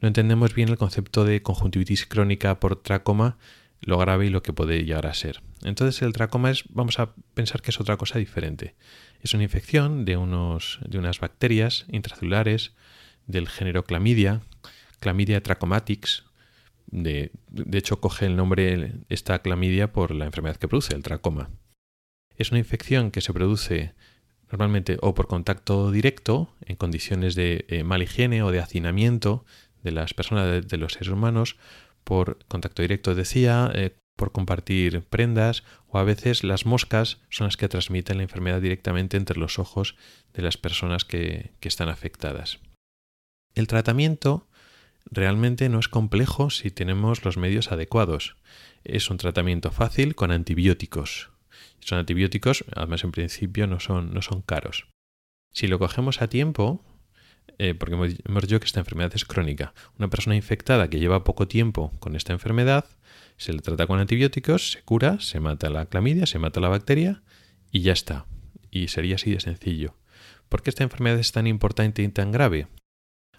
no 0.00 0.08
entendemos 0.08 0.54
bien 0.54 0.68
el 0.68 0.78
concepto 0.78 1.24
de 1.24 1.42
conjuntivitis 1.42 2.06
crónica 2.06 2.58
por 2.58 2.76
tracoma, 2.76 3.38
lo 3.80 3.98
grave 3.98 4.26
y 4.26 4.30
lo 4.30 4.42
que 4.42 4.52
puede 4.52 4.84
llegar 4.84 5.06
a 5.06 5.14
ser. 5.14 5.42
Entonces 5.62 6.02
el 6.02 6.12
tracoma 6.12 6.50
es, 6.50 6.64
vamos 6.70 6.98
a 6.98 7.14
pensar 7.34 7.62
que 7.62 7.70
es 7.70 7.80
otra 7.80 7.96
cosa 7.96 8.18
diferente. 8.18 8.74
Es 9.20 9.34
una 9.34 9.42
infección 9.42 10.04
de, 10.04 10.16
unos, 10.16 10.80
de 10.86 10.98
unas 10.98 11.20
bacterias 11.20 11.86
intracelulares 11.90 12.72
del 13.26 13.48
género 13.48 13.84
Clamidia, 13.84 14.40
Clamidia 15.00 15.42
trachomatics. 15.42 16.24
De, 16.86 17.30
hecho, 17.72 18.00
coge 18.00 18.26
el 18.26 18.36
nombre 18.36 18.94
esta 19.08 19.40
clamidia 19.40 19.92
por 19.92 20.10
la 20.10 20.26
enfermedad 20.26 20.56
que 20.56 20.66
produce, 20.66 20.94
el 20.94 21.02
tracoma. 21.02 21.50
Es 22.36 22.50
una 22.50 22.58
infección 22.58 23.10
que 23.10 23.20
se 23.20 23.32
produce 23.32 23.94
normalmente 24.50 24.98
o 25.00 25.14
por 25.14 25.28
contacto 25.28 25.92
directo, 25.92 26.52
en 26.64 26.74
condiciones 26.74 27.36
de 27.36 27.64
eh, 27.68 27.84
mal 27.84 28.02
higiene 28.02 28.42
o 28.42 28.50
de 28.50 28.58
hacinamiento 28.58 29.44
de 29.82 29.92
las 29.92 30.14
personas, 30.14 30.66
de, 30.66 30.76
los 30.76 30.94
seres 30.94 31.08
humanos, 31.08 31.56
por 32.04 32.38
contacto 32.46 32.82
directo, 32.82 33.14
decía, 33.14 33.70
eh, 33.74 33.96
por 34.16 34.32
compartir 34.32 35.02
prendas 35.02 35.64
o 35.88 35.98
a 35.98 36.04
veces 36.04 36.44
las 36.44 36.66
moscas 36.66 37.18
son 37.30 37.46
las 37.46 37.56
que 37.56 37.68
transmiten 37.68 38.18
la 38.18 38.24
enfermedad 38.24 38.60
directamente 38.60 39.16
entre 39.16 39.38
los 39.38 39.58
ojos 39.58 39.96
de 40.34 40.42
las 40.42 40.56
personas 40.56 41.04
que, 41.04 41.52
que 41.60 41.68
están 41.68 41.88
afectadas. 41.88 42.60
El 43.54 43.66
tratamiento 43.66 44.46
realmente 45.06 45.68
no 45.68 45.78
es 45.78 45.88
complejo 45.88 46.50
si 46.50 46.70
tenemos 46.70 47.24
los 47.24 47.36
medios 47.36 47.72
adecuados. 47.72 48.36
Es 48.84 49.10
un 49.10 49.16
tratamiento 49.16 49.70
fácil 49.70 50.14
con 50.14 50.30
antibióticos. 50.30 51.30
Son 51.80 51.98
antibióticos, 51.98 52.64
además 52.74 53.04
en 53.04 53.12
principio 53.12 53.66
no 53.66 53.80
son, 53.80 54.12
no 54.12 54.22
son 54.22 54.42
caros. 54.42 54.88
Si 55.52 55.66
lo 55.66 55.78
cogemos 55.78 56.22
a 56.22 56.28
tiempo, 56.28 56.84
eh, 57.58 57.74
porque 57.74 57.94
hemos, 57.94 58.42
dicho 58.42 58.60
que 58.60 58.66
esta 58.66 58.80
enfermedad 58.80 59.12
es 59.14 59.24
crónica. 59.24 59.74
Una 59.98 60.08
persona 60.08 60.36
infectada 60.36 60.88
que 60.88 60.98
lleva 60.98 61.24
poco 61.24 61.48
tiempo 61.48 61.92
con 62.00 62.16
esta 62.16 62.32
enfermedad, 62.32 62.86
se 63.36 63.52
le 63.52 63.60
trata 63.60 63.86
con 63.86 63.98
antibióticos, 63.98 64.72
se 64.72 64.82
cura, 64.82 65.20
se 65.20 65.40
mata 65.40 65.70
la 65.70 65.86
clamidia, 65.86 66.26
se 66.26 66.38
mata 66.38 66.60
la 66.60 66.68
bacteria 66.68 67.22
y 67.70 67.80
ya 67.80 67.92
está. 67.92 68.26
Y 68.70 68.88
sería 68.88 69.16
así 69.16 69.32
de 69.32 69.40
sencillo. 69.40 69.96
¿Por 70.48 70.62
qué 70.62 70.70
esta 70.70 70.82
enfermedad 70.82 71.18
es 71.18 71.32
tan 71.32 71.46
importante 71.46 72.02
y 72.02 72.08
tan 72.08 72.32
grave? 72.32 72.66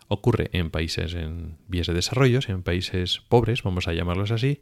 Ocurre 0.08 0.50
en 0.54 0.72
países 0.72 1.14
en 1.14 1.58
vías 1.68 1.88
de 1.88 1.94
desarrollo, 1.94 2.40
en 2.48 2.64
países 2.64 3.22
pobres, 3.30 3.64
vamos 3.64 3.88
a 3.88 3.94
llamarlos 3.94 4.32
así, 4.32 4.62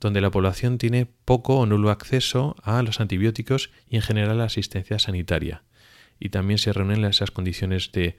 donde 0.00 0.20
la 0.20 0.30
población 0.30 0.78
tiene 0.78 1.06
poco 1.06 1.58
o 1.58 1.66
nulo 1.66 1.90
acceso 1.90 2.56
a 2.62 2.82
los 2.82 3.00
antibióticos 3.00 3.70
y 3.88 3.96
en 3.96 4.02
general 4.02 4.32
a 4.32 4.34
la 4.34 4.44
asistencia 4.44 4.98
sanitaria. 4.98 5.62
Y 6.18 6.28
también 6.28 6.58
se 6.58 6.72
reúnen 6.72 7.04
esas 7.04 7.30
condiciones 7.30 7.92
de 7.92 8.16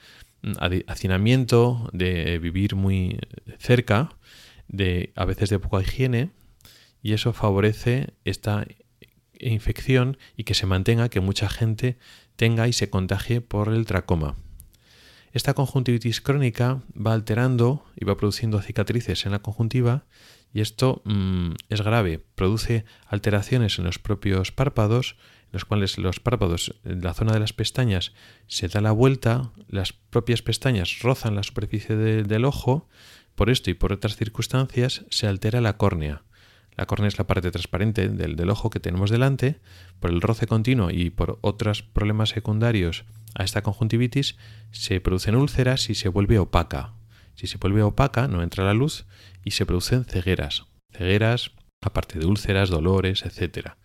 hacinamiento, 0.88 1.90
de 1.94 2.40
vivir 2.40 2.76
muy 2.76 3.20
cerca, 3.60 4.16
de 4.68 5.12
a 5.16 5.26
veces 5.26 5.50
de 5.50 5.60
poca 5.60 5.82
higiene, 5.82 6.32
y 7.02 7.14
eso 7.14 7.34
favorece 7.34 8.14
esta 8.24 8.66
infección 9.40 10.18
y 10.38 10.44
que 10.44 10.54
se 10.54 10.66
mantenga, 10.66 11.10
que 11.10 11.20
mucha 11.20 11.50
gente 11.50 11.98
tenga 12.36 12.68
y 12.68 12.74
se 12.74 12.90
contagie 12.90 13.42
por 13.42 13.70
el 13.70 13.86
tracoma. 13.86 14.36
Esta 15.34 15.54
conjuntivitis 15.54 16.22
crónica 16.22 16.82
va 16.96 17.14
alterando 17.14 17.86
y 17.96 18.06
va 18.06 18.18
produciendo 18.18 18.62
cicatrices 18.62 19.26
en 19.26 19.32
la 19.32 19.40
conjuntiva 19.40 20.06
y 20.54 20.62
esto 20.62 21.02
mm, 21.06 21.54
es 21.70 21.82
grave, 21.82 22.24
produce 22.36 22.86
alteraciones 23.08 23.80
en 23.80 23.86
los 23.86 23.98
propios 23.98 24.52
párpados, 24.52 25.16
los 25.54 25.66
cuales 25.66 26.00
los 26.00 26.20
párpados, 26.20 26.76
la 26.84 27.14
zona 27.14 27.32
de 27.32 27.40
las 27.40 27.54
pestañas, 27.54 28.12
se 28.48 28.68
da 28.68 28.82
la 28.82 28.92
vuelta, 28.92 29.52
las 29.68 29.94
propias 29.94 30.42
pestañas 30.42 31.00
rozan 31.04 31.36
la 31.36 31.44
superficie 31.44 31.96
del 31.96 32.46
ojo, 32.46 32.90
por 33.36 33.52
esto 33.52 33.70
y 33.70 33.76
por 33.76 33.94
otras 33.94 34.16
circunstancias 34.16 35.06
se 35.12 35.28
altera 35.28 35.62
la 35.62 35.78
córnea. 35.78 36.24
La 36.76 36.88
córnea 36.88 37.08
es 37.08 37.20
la 37.20 37.28
parte 37.28 37.52
transparente 37.52 38.10
del, 38.10 38.36
del, 38.36 38.50
ojo 38.50 38.72
que 38.72 38.80
tenemos 38.80 39.12
delante. 39.12 39.60
Por 40.00 40.10
el 40.10 40.22
roce 40.22 40.48
continuo 40.48 40.90
y 40.90 41.12
por 41.12 41.38
otros 41.42 41.84
problemas 41.84 42.30
secundarios 42.30 43.06
a 43.36 43.44
esta 43.44 43.62
conjuntivitis 43.62 44.38
se 44.72 45.00
producen 45.02 45.36
úlceras 45.36 45.88
y 45.92 45.96
se 45.96 46.10
vuelve 46.10 46.40
opaca. 46.40 46.96
Si 47.36 47.46
se 47.46 47.60
vuelve 47.60 47.84
opaca 47.84 48.28
no 48.28 48.42
entra 48.42 48.66
la 48.66 48.74
luz 48.74 49.06
y 49.46 49.52
se 49.52 49.68
producen 49.68 50.04
cegueras. 50.06 50.66
Cegueras, 50.92 51.52
aparte 51.80 52.18
de 52.18 52.26
úlceras, 52.26 52.70
dolores, 52.70 53.24
etcétera 53.24 53.78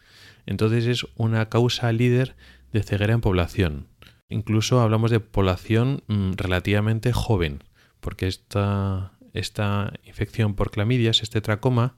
entonces 0.49 0.87
es 0.87 1.07
una 1.17 1.51
causa 1.51 1.93
líder 1.93 2.35
de 2.73 2.83
ceguera 2.83 3.13
en 3.13 3.21
población. 3.21 3.87
Incluso 4.31 4.81
hablamos 4.81 5.11
de 5.11 5.21
población 5.21 6.03
mm, 6.07 6.33
relativamente 6.37 7.13
joven, 7.13 7.65
porque 8.01 8.27
esta, 8.29 9.13
esta 9.35 9.93
infección 10.05 10.55
por 10.55 10.71
clamidias, 10.71 11.23
este 11.23 11.43
tracoma, 11.43 11.97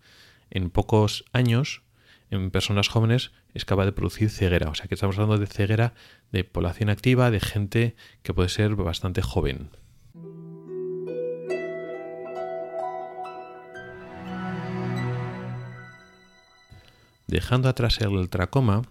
en 0.50 0.70
pocos 0.70 1.24
años, 1.32 1.82
en 2.28 2.50
personas 2.50 2.88
jóvenes, 2.88 3.30
es 3.54 3.64
capaz 3.64 3.84
de 3.84 3.92
producir 3.92 4.30
ceguera. 4.30 4.68
O 4.68 4.74
sea 4.74 4.88
que 4.88 4.94
estamos 4.94 5.16
hablando 5.16 5.38
de 5.38 5.46
ceguera 5.46 5.94
de 6.32 6.42
población 6.42 6.90
activa, 6.90 7.30
de 7.30 7.38
gente 7.38 7.94
que 8.24 8.34
puede 8.34 8.48
ser 8.48 8.74
bastante 8.74 9.22
joven. 9.22 9.70
Dejando 17.30 17.68
atrás 17.68 18.00
el 18.00 18.28
tracoma, 18.28 18.82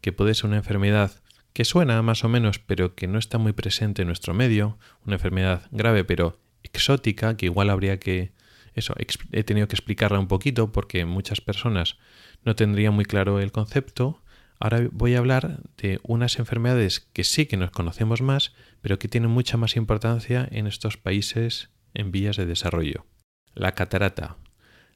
que 0.00 0.12
puede 0.12 0.34
ser 0.34 0.46
una 0.46 0.56
enfermedad 0.56 1.12
que 1.52 1.64
suena 1.64 2.02
más 2.02 2.24
o 2.24 2.28
menos, 2.28 2.58
pero 2.58 2.94
que 2.94 3.06
no 3.06 3.18
está 3.18 3.38
muy 3.38 3.52
presente 3.52 4.02
en 4.02 4.08
nuestro 4.08 4.34
medio, 4.34 4.76
una 5.06 5.16
enfermedad 5.16 5.68
grave 5.70 6.04
pero 6.04 6.38
exótica, 6.62 7.36
que 7.36 7.46
igual 7.46 7.70
habría 7.70 7.98
que... 7.98 8.32
Eso, 8.74 8.94
he 9.30 9.44
tenido 9.44 9.68
que 9.68 9.76
explicarla 9.76 10.18
un 10.18 10.26
poquito 10.26 10.72
porque 10.72 11.04
muchas 11.04 11.40
personas 11.40 11.96
no 12.44 12.56
tendrían 12.56 12.92
muy 12.92 13.04
claro 13.04 13.38
el 13.38 13.52
concepto. 13.52 14.20
Ahora 14.58 14.88
voy 14.90 15.14
a 15.14 15.18
hablar 15.18 15.60
de 15.76 16.00
unas 16.02 16.40
enfermedades 16.40 16.98
que 17.12 17.22
sí 17.22 17.46
que 17.46 17.56
nos 17.56 17.70
conocemos 17.70 18.20
más, 18.20 18.52
pero 18.80 18.98
que 18.98 19.06
tienen 19.06 19.30
mucha 19.30 19.56
más 19.56 19.76
importancia 19.76 20.48
en 20.50 20.66
estos 20.66 20.96
países 20.96 21.70
en 21.94 22.10
vías 22.10 22.36
de 22.36 22.46
desarrollo. 22.46 23.06
La 23.54 23.72
catarata. 23.72 24.38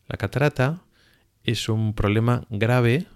La 0.09 0.17
catarata 0.17 0.83
es 1.51 1.69
un 1.71 1.95
problema 1.95 2.47
grave 2.51 3.07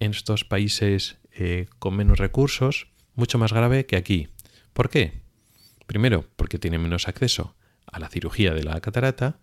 en 0.00 0.10
estos 0.10 0.44
países 0.44 1.18
eh, 1.32 1.66
con 1.78 1.96
menos 1.96 2.18
recursos, 2.18 2.88
mucho 3.14 3.38
más 3.38 3.52
grave 3.52 3.86
que 3.86 3.96
aquí. 3.96 4.28
¿Por 4.74 4.90
qué? 4.90 5.22
Primero, 5.86 6.26
porque 6.36 6.58
tiene 6.58 6.78
menos 6.78 7.08
acceso 7.08 7.54
a 7.86 7.98
la 7.98 8.10
cirugía 8.10 8.52
de 8.52 8.64
la 8.64 8.80
catarata 8.80 9.38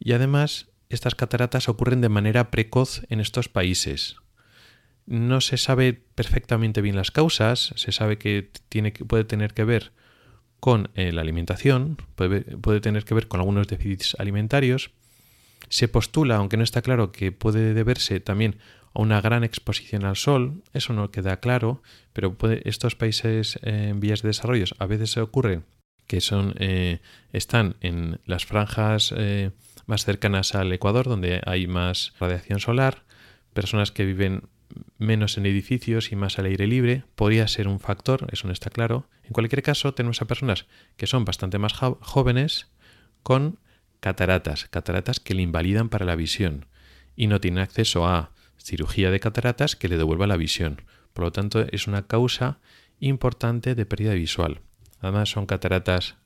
y 0.00 0.12
además 0.12 0.68
estas 0.88 1.14
cataratas 1.14 1.68
ocurren 1.68 2.00
de 2.00 2.08
manera 2.08 2.50
precoz 2.50 3.02
en 3.08 3.20
estos 3.20 3.48
países. 3.48 4.16
No 5.06 5.40
se 5.40 5.56
sabe 5.56 5.92
perfectamente 5.92 6.80
bien 6.80 6.96
las 6.96 7.12
causas, 7.12 7.72
se 7.76 7.92
sabe 7.92 8.18
que, 8.18 8.50
tiene, 8.68 8.92
puede 8.92 9.24
tener 9.24 9.54
que 9.54 9.64
ver 9.64 9.92
con 10.58 10.90
eh, 10.94 11.12
la 11.12 11.22
alimentación, 11.22 11.98
puede 12.16 12.80
tener 12.80 13.04
que 13.04 13.14
ver 13.14 13.28
con 13.28 13.40
algunos 13.40 13.68
déficits 13.68 14.16
alimentarios. 14.18 14.90
Se 15.70 15.88
postula, 15.88 16.36
aunque 16.36 16.58
no 16.58 16.64
está 16.64 16.82
claro, 16.82 17.12
que 17.12 17.32
puede 17.32 17.72
deberse 17.72 18.20
también 18.20 18.58
a 18.92 19.00
una 19.00 19.22
gran 19.22 19.42
exposición 19.44 20.04
al 20.04 20.16
sol, 20.16 20.62
eso 20.74 20.92
no 20.92 21.10
queda 21.10 21.40
claro, 21.40 21.82
pero 22.12 22.36
estos 22.64 22.96
países 22.96 23.58
en 23.62 24.00
vías 24.00 24.20
de 24.20 24.28
desarrollo 24.28 24.66
a 24.78 24.84
veces 24.84 25.12
se 25.12 25.22
ocurre 25.22 25.62
que 26.10 26.20
son, 26.20 26.54
eh, 26.58 26.98
están 27.32 27.76
en 27.80 28.18
las 28.26 28.44
franjas 28.44 29.14
eh, 29.16 29.52
más 29.86 30.04
cercanas 30.04 30.56
al 30.56 30.72
Ecuador, 30.72 31.06
donde 31.06 31.40
hay 31.46 31.68
más 31.68 32.14
radiación 32.18 32.58
solar, 32.58 33.04
personas 33.52 33.92
que 33.92 34.04
viven 34.04 34.42
menos 34.98 35.38
en 35.38 35.46
edificios 35.46 36.10
y 36.10 36.16
más 36.16 36.40
al 36.40 36.46
aire 36.46 36.66
libre, 36.66 37.04
podría 37.14 37.46
ser 37.46 37.68
un 37.68 37.78
factor, 37.78 38.26
eso 38.32 38.48
no 38.48 38.52
está 38.52 38.70
claro. 38.70 39.06
En 39.22 39.32
cualquier 39.32 39.62
caso, 39.62 39.94
tenemos 39.94 40.20
a 40.20 40.26
personas 40.26 40.66
que 40.96 41.06
son 41.06 41.24
bastante 41.24 41.58
más 41.58 41.74
jóvenes 41.74 42.66
con 43.22 43.60
cataratas, 44.00 44.66
cataratas 44.66 45.20
que 45.20 45.34
le 45.34 45.42
invalidan 45.42 45.88
para 45.88 46.04
la 46.04 46.16
visión 46.16 46.66
y 47.16 47.26
no 47.26 47.40
tienen 47.40 47.62
acceso 47.62 48.06
a 48.06 48.32
cirugía 48.56 49.10
de 49.10 49.20
cataratas 49.20 49.76
que 49.76 49.88
le 49.88 49.96
devuelva 49.96 50.26
la 50.26 50.36
visión. 50.36 50.82
Por 51.12 51.24
lo 51.24 51.32
tanto, 51.32 51.64
es 51.70 51.86
una 51.86 52.06
causa 52.06 52.58
importante 52.98 53.74
de 53.74 53.86
pérdida 53.86 54.14
visual. 54.14 54.60
Además, 55.00 55.30
son 55.30 55.46
cataratas 55.46 56.16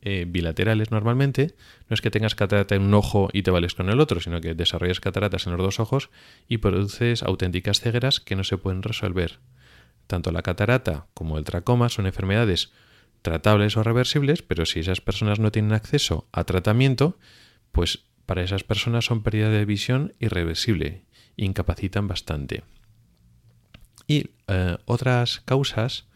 eh, 0.00 0.26
bilaterales 0.28 0.90
normalmente. 0.90 1.54
No 1.88 1.94
es 1.94 2.00
que 2.00 2.10
tengas 2.10 2.34
catarata 2.34 2.74
en 2.74 2.82
un 2.82 2.94
ojo 2.94 3.30
y 3.32 3.42
te 3.42 3.50
vales 3.50 3.74
con 3.74 3.88
el 3.90 4.00
otro, 4.00 4.20
sino 4.20 4.40
que 4.40 4.54
desarrollas 4.54 5.00
cataratas 5.00 5.46
en 5.46 5.52
los 5.52 5.62
dos 5.62 5.80
ojos 5.80 6.10
y 6.46 6.58
produces 6.58 7.22
auténticas 7.22 7.80
cegueras 7.80 8.20
que 8.20 8.36
no 8.36 8.44
se 8.44 8.58
pueden 8.58 8.82
resolver. 8.82 9.40
Tanto 10.06 10.30
la 10.30 10.42
catarata 10.42 11.06
como 11.14 11.36
el 11.36 11.44
tracoma 11.44 11.88
son 11.88 12.06
enfermedades 12.06 12.72
tratables 13.22 13.76
o 13.76 13.82
reversibles, 13.82 14.42
pero 14.42 14.66
si 14.66 14.80
esas 14.80 15.00
personas 15.00 15.38
no 15.38 15.52
tienen 15.52 15.72
acceso 15.72 16.28
a 16.32 16.44
tratamiento, 16.44 17.18
pues 17.72 18.04
para 18.26 18.42
esas 18.42 18.64
personas 18.64 19.06
son 19.06 19.22
pérdida 19.22 19.50
de 19.50 19.64
visión 19.64 20.14
irreversible 20.18 21.04
incapacitan 21.38 22.08
bastante. 22.08 22.64
Y 24.06 24.30
eh, 24.48 24.76
otras 24.84 25.40
causas 25.44 26.06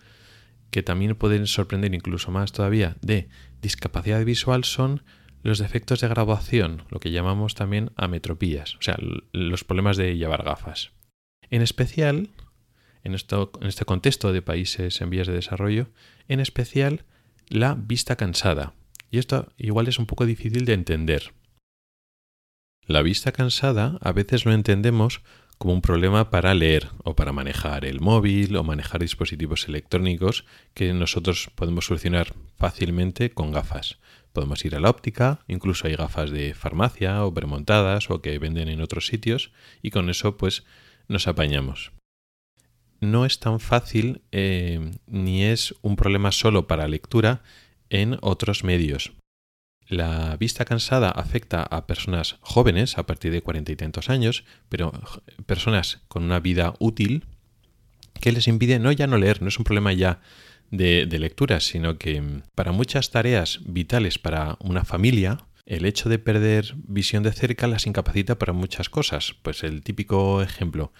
que 0.70 0.82
también 0.82 1.14
pueden 1.14 1.46
sorprender 1.46 1.94
incluso 1.94 2.30
más 2.30 2.52
todavía 2.52 2.96
de 3.00 3.28
discapacidad 3.60 4.24
visual 4.24 4.64
son 4.64 5.02
los 5.42 5.58
defectos 5.58 6.00
de 6.00 6.08
graduación, 6.08 6.84
lo 6.90 7.00
que 7.00 7.10
llamamos 7.10 7.54
también 7.54 7.90
ametropías, 7.96 8.76
o 8.76 8.82
sea, 8.82 8.96
los 9.32 9.64
problemas 9.64 9.96
de 9.96 10.16
llevar 10.16 10.44
gafas. 10.44 10.92
En 11.50 11.62
especial, 11.62 12.30
en, 13.04 13.14
este 13.14 13.84
contexto 13.84 14.32
de 14.32 14.42
países 14.42 15.00
en 15.00 15.10
vías 15.10 15.26
de 15.26 15.34
desarrollo, 15.34 15.88
en 16.28 16.40
especial 16.40 17.04
la 17.48 17.74
vista 17.74 18.16
cansada. 18.16 18.74
Y 19.10 19.18
esto 19.18 19.52
igual 19.58 19.88
es 19.88 19.98
un 19.98 20.06
poco 20.06 20.26
difícil 20.26 20.64
de 20.64 20.74
entender. 20.74 21.34
La 22.86 23.02
vista 23.02 23.32
cansada 23.32 23.98
a 24.00 24.12
veces 24.12 24.44
lo 24.44 24.52
entendemos 24.52 25.22
como 25.58 25.74
un 25.74 25.82
problema 25.82 26.28
para 26.30 26.54
leer 26.54 26.88
o 27.04 27.14
para 27.14 27.32
manejar 27.32 27.84
el 27.84 28.00
móvil 28.00 28.56
o 28.56 28.64
manejar 28.64 29.00
dispositivos 29.00 29.68
electrónicos 29.68 30.44
que 30.74 30.92
nosotros 30.92 31.50
podemos 31.54 31.86
solucionar 31.86 32.34
fácilmente 32.56 33.30
con 33.30 33.52
gafas. 33.52 33.98
Podemos 34.32 34.64
ir 34.64 34.74
a 34.74 34.80
la 34.80 34.90
óptica, 34.90 35.44
incluso 35.46 35.86
hay 35.86 35.94
gafas 35.94 36.32
de 36.32 36.54
farmacia 36.54 37.24
o 37.24 37.32
premontadas 37.32 38.10
o 38.10 38.22
que 38.22 38.38
venden 38.40 38.68
en 38.68 38.80
otros 38.80 39.06
sitios 39.06 39.52
y 39.82 39.90
con 39.90 40.10
eso 40.10 40.36
pues 40.36 40.64
nos 41.06 41.28
apañamos. 41.28 41.92
No 43.02 43.26
es 43.26 43.40
tan 43.40 43.58
fácil 43.58 44.22
eh, 44.30 44.92
ni 45.08 45.42
es 45.42 45.74
un 45.82 45.96
problema 45.96 46.30
solo 46.30 46.68
para 46.68 46.86
lectura 46.86 47.42
en 47.90 48.16
otros 48.20 48.62
medios. 48.62 49.12
La 49.88 50.36
vista 50.36 50.64
cansada 50.64 51.10
afecta 51.10 51.64
a 51.64 51.88
personas 51.88 52.36
jóvenes 52.42 52.98
a 52.98 53.04
partir 53.04 53.32
de 53.32 53.42
cuarenta 53.42 53.72
y 53.72 53.76
tantos 53.76 54.08
años, 54.08 54.44
pero 54.68 54.92
personas 55.46 56.02
con 56.06 56.22
una 56.22 56.38
vida 56.38 56.74
útil 56.78 57.24
que 58.20 58.30
les 58.30 58.46
impide 58.46 58.78
no 58.78 58.92
ya 58.92 59.08
no 59.08 59.18
leer, 59.18 59.42
no 59.42 59.48
es 59.48 59.58
un 59.58 59.64
problema 59.64 59.92
ya 59.92 60.20
de, 60.70 61.04
lectura, 61.18 61.58
sino 61.58 61.98
que 61.98 62.20
mm, 62.20 62.42
para 62.54 62.70
muchas 62.70 63.10
tareas 63.10 63.58
vitales 63.64 64.20
para 64.20 64.56
una 64.60 64.84
familia, 64.84 65.38
el 65.66 65.86
hecho 65.86 66.08
de 66.08 66.20
perder 66.20 66.74
visión 66.76 67.24
de 67.24 67.32
cerca 67.32 67.66
las 67.66 67.88
incapacita 67.88 68.38
para 68.38 68.52
muchas 68.52 68.88
cosas. 68.88 69.34
Pues 69.42 69.64
el 69.64 69.82
típico 69.82 70.40
ejemplo, 70.40 70.92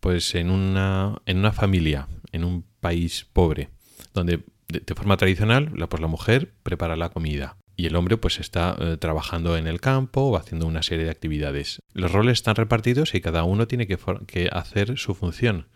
pues 0.00 0.34
en 0.34 0.50
una, 0.50 1.20
en 1.26 1.38
una 1.38 1.52
familia, 1.52 2.08
en 2.32 2.44
un 2.44 2.64
país 2.80 3.26
pobre, 3.32 3.70
donde 4.14 4.42
de, 4.68 4.94
forma 4.94 5.16
tradicional, 5.16 5.72
la, 5.74 5.88
pues 5.88 6.00
la 6.00 6.08
mujer 6.08 6.52
prepara 6.62 6.96
la 6.96 7.10
comida 7.10 7.56
y 7.76 7.86
el 7.86 7.96
hombre 7.96 8.16
pues 8.16 8.40
está 8.40 8.76
eh, 8.78 8.96
trabajando 8.98 9.56
en 9.56 9.66
el 9.66 9.80
campo 9.80 10.22
o 10.22 10.36
haciendo 10.36 10.66
una 10.66 10.82
serie 10.82 11.04
de 11.04 11.10
actividades. 11.10 11.80
Los 11.92 12.12
roles 12.12 12.34
están 12.34 12.56
repartidos 12.56 13.14
y 13.14 13.20
cada 13.20 13.44
uno 13.44 13.66
tiene 13.66 13.86
que, 13.86 13.98
que 14.26 14.48
hacer 14.52 14.98
su 14.98 15.14
función. 15.14 15.68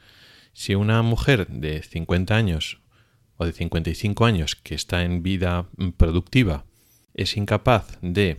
Si 0.53 0.75
una 0.75 1.03
mujer 1.03 1.47
de 1.49 1.83
50 1.83 2.37
años 2.37 2.81
o 3.37 3.47
de 3.47 3.53
55 3.53 4.27
años 4.27 4.55
que 4.55 4.75
está 4.75 5.03
en 5.03 5.23
vida 5.23 5.67
mm, 5.77 5.91
productiva 5.91 6.65
es 7.15 7.37
incapaz 7.37 7.99
de 8.03 8.39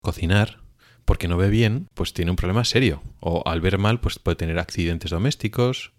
cocinar 0.00 0.63
porque 1.04 1.28
no 1.28 1.36
ve 1.36 1.50
bien, 1.50 1.88
pues 1.94 2.12
tiene 2.12 2.30
un 2.30 2.36
problema 2.36 2.64
serio. 2.64 3.02
O 3.20 3.42
al 3.46 3.60
ver 3.60 3.78
mal, 3.78 4.00
pues 4.00 4.18
puede 4.18 4.36
tener 4.36 4.58
accidentes 4.58 5.10
domésticos. 5.10 5.92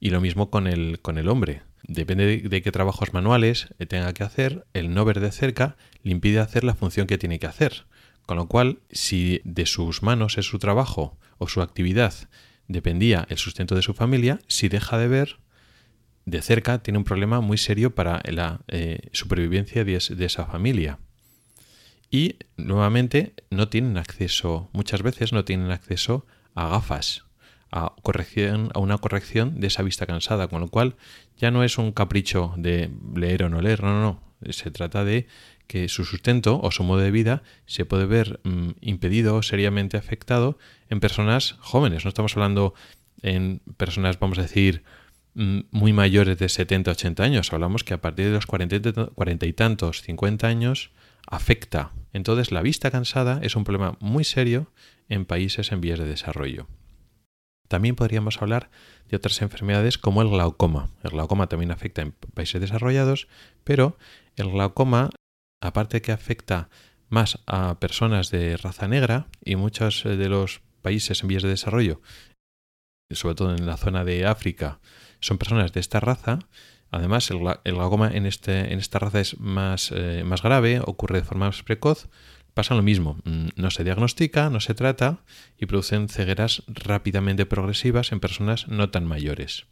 Y 0.00 0.10
lo 0.10 0.20
mismo 0.20 0.50
con 0.50 0.66
el, 0.66 1.00
con 1.00 1.18
el 1.18 1.28
hombre 1.28 1.62
depende 1.86 2.38
de, 2.38 2.62
qué 2.62 2.72
trabajos 2.72 3.12
manuales 3.12 3.68
tenga 3.88 4.12
que 4.12 4.24
hacer, 4.24 4.66
el 4.72 4.94
no 4.94 5.04
ver 5.04 5.20
de 5.20 5.32
cerca 5.32 5.76
le 6.02 6.12
impide 6.12 6.40
hacer 6.40 6.64
la 6.64 6.74
función 6.74 7.06
que 7.06 7.18
tiene 7.18 7.38
que 7.38 7.46
hacer. 7.46 7.86
Con 8.26 8.36
lo 8.36 8.48
cual, 8.48 8.80
si 8.90 9.40
de 9.44 9.66
sus 9.66 10.02
manos 10.02 10.38
es 10.38 10.46
su 10.46 10.58
trabajo 10.58 11.18
o 11.38 11.48
su 11.48 11.60
actividad 11.60 12.14
dependía 12.68 13.26
el 13.28 13.36
sustento 13.36 13.74
de 13.74 13.82
su 13.82 13.92
familia, 13.92 14.40
si 14.46 14.68
deja 14.68 14.96
de 14.98 15.08
ver 15.08 15.36
de 16.24 16.40
cerca, 16.40 16.82
tiene 16.82 16.98
un 16.98 17.04
problema 17.04 17.42
muy 17.42 17.58
serio 17.58 17.94
para 17.94 18.22
la 18.24 18.62
eh, 18.68 19.10
supervivencia 19.12 19.84
de, 19.84 19.98
de 19.98 20.24
esa 20.24 20.46
familia. 20.46 20.98
Y 22.14 22.36
nuevamente 22.56 23.34
no 23.50 23.66
tienen 23.66 23.96
acceso, 23.96 24.70
muchas 24.72 25.02
veces 25.02 25.32
no 25.32 25.44
tienen 25.44 25.72
acceso 25.72 26.24
a 26.54 26.68
gafas 26.68 27.24
a, 27.72 27.92
corrección, 28.02 28.70
a 28.72 28.78
una 28.78 28.98
corrección 28.98 29.58
de 29.58 29.66
esa 29.66 29.82
vista 29.82 30.06
cansada, 30.06 30.46
con 30.46 30.60
lo 30.60 30.68
cual 30.68 30.94
ya 31.36 31.50
no 31.50 31.64
es 31.64 31.76
un 31.76 31.90
capricho 31.90 32.54
de 32.56 32.88
leer 33.16 33.42
o 33.42 33.48
no 33.48 33.60
leer, 33.60 33.82
no, 33.82 33.94
no, 33.94 34.00
no. 34.00 34.52
Se 34.52 34.70
trata 34.70 35.04
de 35.04 35.26
que 35.66 35.88
su 35.88 36.04
sustento 36.04 36.60
o 36.62 36.70
su 36.70 36.84
modo 36.84 37.00
de 37.00 37.10
vida 37.10 37.42
se 37.66 37.84
puede 37.84 38.06
ver 38.06 38.38
mm, 38.44 38.74
impedido 38.80 39.34
o 39.34 39.42
seriamente 39.42 39.96
afectado 39.96 40.56
en 40.90 41.00
personas 41.00 41.56
jóvenes. 41.58 42.04
No 42.04 42.10
estamos 42.10 42.36
hablando 42.36 42.74
en 43.22 43.60
personas, 43.76 44.20
vamos 44.20 44.38
a 44.38 44.42
decir, 44.42 44.84
mm, 45.34 45.62
muy 45.72 45.92
mayores 45.92 46.38
de 46.38 46.48
70, 46.48 46.92
80 46.92 47.24
años. 47.24 47.52
Hablamos 47.52 47.82
que 47.82 47.94
a 47.94 48.00
partir 48.00 48.26
de 48.26 48.34
los 48.34 48.46
40, 48.46 49.06
40 49.16 49.46
y 49.46 49.52
tantos, 49.52 50.02
50 50.02 50.46
años, 50.46 50.92
afecta. 51.26 51.90
Entonces 52.14 52.50
la 52.50 52.62
vista 52.62 52.90
cansada 52.90 53.40
es 53.42 53.56
un 53.56 53.64
problema 53.64 53.98
muy 54.00 54.24
serio 54.24 54.72
en 55.10 55.26
países 55.26 55.70
en 55.72 55.82
vías 55.82 55.98
de 55.98 56.06
desarrollo. 56.06 56.66
También 57.68 57.96
podríamos 57.96 58.40
hablar 58.40 58.70
de 59.08 59.16
otras 59.16 59.42
enfermedades 59.42 59.98
como 59.98 60.22
el 60.22 60.28
glaucoma. 60.28 60.90
El 61.02 61.10
glaucoma 61.10 61.48
también 61.48 61.70
afecta 61.70 62.00
en 62.00 62.12
países 62.12 62.60
desarrollados, 62.60 63.28
pero 63.64 63.98
el 64.36 64.50
glaucoma, 64.50 65.10
aparte 65.60 66.00
que 66.00 66.12
afecta 66.12 66.70
más 67.10 67.40
a 67.46 67.78
personas 67.80 68.30
de 68.30 68.56
raza 68.56 68.88
negra 68.88 69.26
y 69.44 69.56
muchos 69.56 70.04
de 70.04 70.28
los 70.28 70.62
países 70.80 71.22
en 71.22 71.28
vías 71.28 71.42
de 71.42 71.50
desarrollo 71.50 72.00
sobre 73.10 73.34
todo 73.34 73.54
en 73.54 73.66
la 73.66 73.76
zona 73.76 74.04
de 74.04 74.26
África, 74.26 74.80
son 75.20 75.38
personas 75.38 75.72
de 75.72 75.80
esta 75.80 76.00
raza. 76.00 76.40
Además, 76.94 77.28
el, 77.32 77.40
glaucoma 77.64 78.08
en, 78.08 78.24
este, 78.24 78.72
en 78.72 78.78
esta 78.78 79.00
raza 79.00 79.18
es 79.18 79.40
más, 79.40 79.90
eh, 79.92 80.22
más 80.24 80.42
grave, 80.42 80.80
ocurre 80.84 81.18
de 81.18 81.24
forma 81.24 81.46
más 81.46 81.64
precoz. 81.64 82.08
Pasa 82.54 82.76
lo 82.76 82.82
mismo, 82.82 83.18
mm, 83.24 83.48
no 83.56 83.72
se 83.72 83.82
diagnostica, 83.82 84.48
no 84.48 84.60
se 84.60 84.74
trata 84.74 85.18
y 85.58 85.66
producen 85.66 86.08
cegueras 86.08 86.62
rápidamente 86.68 87.46
progresivas 87.46 88.12
en 88.12 88.20
personas 88.20 88.68
no 88.68 88.90
tan 88.90 89.06
mayores. 89.06 89.66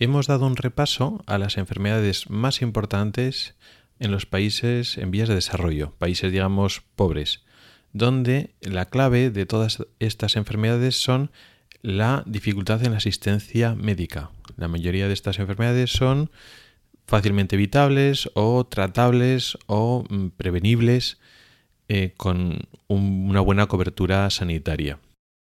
Hemos 0.00 0.26
dado 0.26 0.44
un 0.48 0.56
repaso 0.56 1.22
a 1.28 1.38
las 1.38 1.56
enfermedades 1.56 2.28
más 2.28 2.62
importantes 2.62 3.54
en 4.00 4.10
los 4.10 4.26
países 4.26 4.98
en 4.98 5.12
vías 5.12 5.28
de 5.28 5.36
desarrollo, 5.36 5.94
países 5.98 6.32
digamos 6.32 6.82
pobres, 6.96 7.44
donde 7.92 8.54
la 8.60 8.86
clave 8.86 9.30
de 9.30 9.46
todas 9.46 9.86
estas 9.98 10.36
enfermedades 10.36 10.96
son 10.96 11.30
la 11.82 12.22
dificultad 12.26 12.84
en 12.84 12.92
la 12.92 12.98
asistencia 12.98 13.74
médica. 13.74 14.30
La 14.56 14.68
mayoría 14.68 15.08
de 15.08 15.14
estas 15.14 15.38
enfermedades 15.38 15.90
son 15.90 16.30
fácilmente 17.06 17.56
evitables 17.56 18.30
o 18.34 18.64
tratables 18.64 19.58
o 19.66 20.04
mm, 20.08 20.28
prevenibles 20.28 21.18
eh, 21.88 22.14
con 22.16 22.60
una 22.88 23.40
buena 23.40 23.66
cobertura 23.66 24.30
sanitaria. 24.30 24.98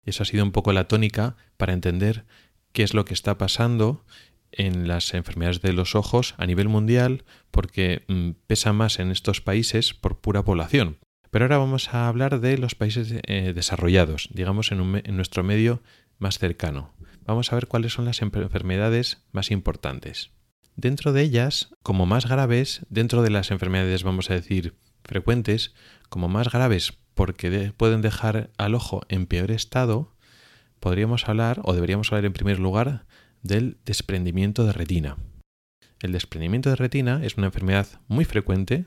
Eso 0.05 0.22
ha 0.22 0.27
sido 0.27 0.44
un 0.44 0.53
poco 0.53 0.72
la 0.72 0.87
tónica 0.87 1.37
para 1.57 1.72
entender 1.72 2.24
qué 2.72 2.83
es 2.83 2.94
lo 2.94 3.05
que 3.05 3.14
está 3.14 3.38
pasando 3.38 4.05
en 4.53 4.88
las 4.88 5.12
enfermedades 5.14 5.61
de 5.61 5.72
los 5.72 5.94
ojos 5.94 6.35
a 6.38 6.46
nivel 6.46 6.68
mundial 6.68 7.24
porque 7.51 8.05
mm, 8.09 8.31
pesa 8.46 8.72
más 8.72 8.98
en 8.98 9.11
estos 9.11 9.40
países 9.40 9.94
por 9.94 10.18
pura 10.18 10.44
población. 10.44 10.98
Pero 11.31 11.45
ahora 11.45 11.59
vamos 11.59 11.93
a 11.95 12.09
hablar 12.09 12.41
de 12.41 12.59
los 12.59 12.75
países 12.75 13.14
eh, 13.27 13.53
desarrollados, 13.55 14.29
digamos 14.33 14.73
en, 14.73 15.03
en 15.05 15.17
nuestro 15.17 15.45
medio 15.45 15.83
más 16.19 16.38
cercano. 16.38 16.95
Vamos 17.25 17.53
a 17.53 17.57
ver 17.57 17.67
cuáles 17.67 17.93
son 17.93 18.05
las 18.05 18.23
enfermedades 18.23 19.25
más 19.33 19.51
importantes. 19.51 20.31
Dentro 20.77 21.12
de 21.12 21.23
ellas, 21.23 21.71
como 21.83 22.07
más 22.07 22.29
graves, 22.29 22.87
dentro 22.88 23.23
de 23.23 23.31
las 23.31 23.51
enfermedades, 23.51 24.05
vamos 24.05 24.31
a 24.31 24.35
decir, 24.35 24.75
frecuentes, 25.05 25.75
como 26.09 26.29
más 26.29 26.51
graves 26.51 26.99
porque 27.19 27.73
pueden 27.77 28.01
dejar 28.01 28.51
al 28.59 28.77
ojo 28.77 29.03
en 29.09 29.27
peor 29.27 29.51
estado, 29.51 30.14
podríamos 30.79 31.29
hablar, 31.29 31.61
o 31.64 31.75
deberíamos 31.75 32.12
hablar 32.12 32.27
en 32.27 32.33
primer 32.33 32.61
lugar, 32.61 33.07
del 33.43 33.79
desprendimiento 33.85 34.64
de 34.64 34.73
retina. 34.73 35.17
El 36.01 36.12
desprendimiento 36.12 36.71
de 36.71 36.77
retina 36.77 37.21
es 37.25 37.37
una 37.37 37.47
enfermedad 37.47 37.88
muy 38.07 38.25
frecuente. 38.25 38.87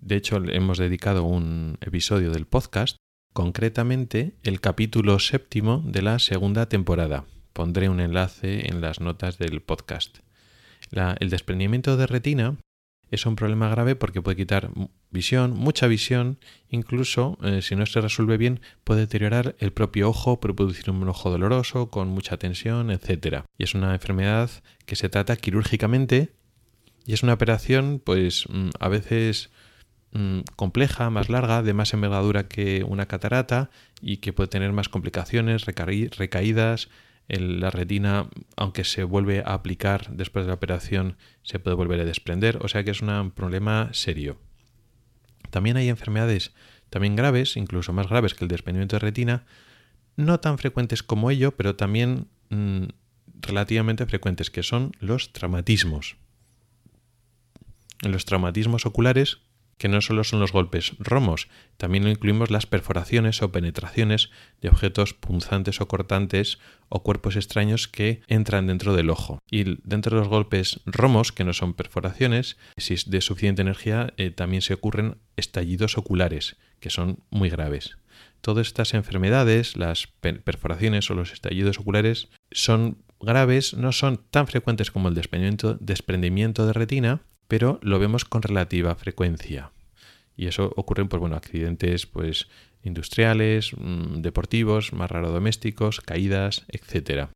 De 0.00 0.16
hecho, 0.16 0.36
hemos 0.36 0.78
dedicado 0.78 1.24
un 1.24 1.76
episodio 1.82 2.30
del 2.30 2.46
podcast, 2.46 2.96
concretamente 3.34 4.34
el 4.42 4.60
capítulo 4.60 5.18
séptimo 5.18 5.82
de 5.84 6.00
la 6.00 6.18
segunda 6.18 6.70
temporada. 6.70 7.26
Pondré 7.52 7.90
un 7.90 8.00
enlace 8.00 8.68
en 8.68 8.80
las 8.80 9.00
notas 9.00 9.36
del 9.36 9.60
podcast. 9.60 10.20
el 10.90 11.28
desprendimiento 11.28 11.98
de 11.98 12.06
retina 12.06 12.56
es 13.10 13.26
un 13.26 13.36
problema 13.36 13.68
grave 13.68 13.94
porque 13.94 14.22
puede 14.22 14.38
quitar 14.38 14.70
visión, 15.10 15.52
mucha 15.52 15.86
visión, 15.86 16.38
incluso 16.70 17.36
eh, 17.42 17.60
si 17.60 17.76
no 17.76 17.84
se 17.84 18.00
resuelve 18.00 18.38
bien 18.38 18.60
puede 18.84 19.00
deteriorar 19.00 19.54
el 19.58 19.72
propio 19.72 20.08
ojo, 20.08 20.40
producir 20.40 20.90
un 20.90 21.06
ojo 21.06 21.30
doloroso, 21.30 21.90
con 21.90 22.08
mucha 22.08 22.38
tensión, 22.38 22.90
etc. 22.90 23.44
Y 23.58 23.64
es 23.64 23.74
una 23.74 23.92
enfermedad 23.92 24.50
que 24.86 24.96
se 24.96 25.10
trata 25.10 25.36
quirúrgicamente 25.36 26.32
y 27.04 27.12
es 27.12 27.22
una 27.22 27.34
operación 27.34 28.00
pues 28.02 28.46
mm, 28.48 28.70
a 28.78 28.88
veces 28.88 29.50
mm, 30.12 30.40
compleja, 30.56 31.10
más 31.10 31.28
larga, 31.28 31.62
de 31.62 31.74
más 31.74 31.92
envergadura 31.92 32.48
que 32.48 32.84
una 32.84 33.06
catarata 33.06 33.70
y 34.00 34.18
que 34.18 34.32
puede 34.32 34.48
tener 34.48 34.72
más 34.72 34.88
complicaciones, 34.88 35.66
recaídas, 35.66 36.88
la 37.28 37.70
retina, 37.70 38.28
aunque 38.56 38.82
se 38.82 39.04
vuelve 39.04 39.40
a 39.40 39.54
aplicar 39.54 40.10
después 40.10 40.44
de 40.44 40.48
la 40.48 40.54
operación, 40.54 41.16
se 41.42 41.60
puede 41.60 41.76
volver 41.76 42.00
a 42.00 42.04
desprender, 42.04 42.58
o 42.60 42.68
sea 42.68 42.82
que 42.82 42.90
es 42.90 43.02
un 43.02 43.30
problema 43.30 43.90
serio. 43.92 44.38
También 45.50 45.76
hay 45.76 45.88
enfermedades 45.88 46.52
también 46.90 47.14
graves, 47.14 47.56
incluso 47.56 47.92
más 47.92 48.08
graves 48.08 48.34
que 48.34 48.44
el 48.44 48.48
desprendimiento 48.48 48.96
de 48.96 49.00
retina, 49.00 49.44
no 50.16 50.40
tan 50.40 50.58
frecuentes 50.58 51.02
como 51.02 51.30
ello, 51.30 51.56
pero 51.56 51.76
también 51.76 52.26
mm, 52.50 52.86
relativamente 53.40 54.06
frecuentes, 54.06 54.50
que 54.50 54.64
son 54.64 54.92
los 54.98 55.32
traumatismos. 55.32 56.16
En 58.02 58.12
los 58.12 58.24
traumatismos 58.24 58.86
oculares 58.86 59.38
que 59.80 59.88
no 59.88 60.02
solo 60.02 60.24
son 60.24 60.40
los 60.40 60.52
golpes 60.52 60.92
romos, 60.98 61.48
también 61.78 62.06
incluimos 62.06 62.50
las 62.50 62.66
perforaciones 62.66 63.40
o 63.40 63.50
penetraciones 63.50 64.28
de 64.60 64.68
objetos 64.68 65.14
punzantes 65.14 65.80
o 65.80 65.88
cortantes 65.88 66.58
o 66.90 67.02
cuerpos 67.02 67.34
extraños 67.34 67.88
que 67.88 68.20
entran 68.28 68.66
dentro 68.66 68.94
del 68.94 69.08
ojo. 69.08 69.38
Y 69.50 69.78
dentro 69.82 70.14
de 70.14 70.20
los 70.20 70.28
golpes 70.28 70.80
romos, 70.84 71.32
que 71.32 71.44
no 71.44 71.54
son 71.54 71.72
perforaciones, 71.72 72.58
si 72.76 72.92
es 72.92 73.08
de 73.08 73.22
suficiente 73.22 73.62
energía, 73.62 74.12
eh, 74.18 74.30
también 74.30 74.60
se 74.60 74.74
ocurren 74.74 75.16
estallidos 75.36 75.96
oculares, 75.96 76.56
que 76.78 76.90
son 76.90 77.20
muy 77.30 77.48
graves. 77.48 77.96
Todas 78.42 78.66
estas 78.66 78.92
enfermedades, 78.92 79.78
las 79.78 80.08
perforaciones 80.20 81.10
o 81.10 81.14
los 81.14 81.32
estallidos 81.32 81.78
oculares, 81.78 82.28
son 82.50 82.98
graves, 83.18 83.72
no 83.72 83.92
son 83.92 84.20
tan 84.30 84.46
frecuentes 84.46 84.90
como 84.90 85.08
el 85.08 85.14
desprendimiento, 85.14 85.78
desprendimiento 85.80 86.66
de 86.66 86.74
retina, 86.74 87.22
pero 87.50 87.80
lo 87.82 87.98
vemos 87.98 88.24
con 88.24 88.42
relativa 88.42 88.94
frecuencia. 88.94 89.72
Y 90.36 90.46
eso 90.46 90.72
ocurre 90.76 91.02
en 91.02 91.08
pues, 91.08 91.18
bueno, 91.18 91.34
accidentes 91.34 92.06
pues, 92.06 92.46
industriales, 92.84 93.72
mm, 93.76 94.22
deportivos, 94.22 94.92
más 94.92 95.10
raro 95.10 95.32
domésticos, 95.32 96.00
caídas, 96.00 96.64
etc. 96.68 97.30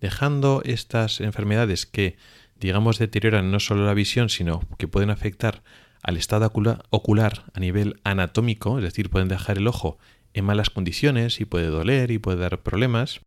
Dejando 0.00 0.62
estas 0.64 1.20
enfermedades 1.20 1.84
que, 1.84 2.16
digamos, 2.58 2.98
deterioran 2.98 3.50
no 3.50 3.60
solo 3.60 3.84
la 3.84 3.92
visión, 3.92 4.30
sino 4.30 4.62
que 4.78 4.88
pueden 4.88 5.10
afectar 5.10 5.62
al 6.02 6.16
estado 6.16 6.50
ocular 6.88 7.44
a 7.52 7.60
nivel 7.60 8.00
anatómico, 8.04 8.78
es 8.78 8.84
decir, 8.84 9.10
pueden 9.10 9.28
dejar 9.28 9.58
el 9.58 9.66
ojo 9.66 9.98
en 10.32 10.46
malas 10.46 10.70
condiciones 10.70 11.40
y 11.42 11.44
puede 11.44 11.66
doler 11.66 12.10
y 12.10 12.18
puede 12.18 12.38
dar 12.38 12.62
problemas. 12.62 13.20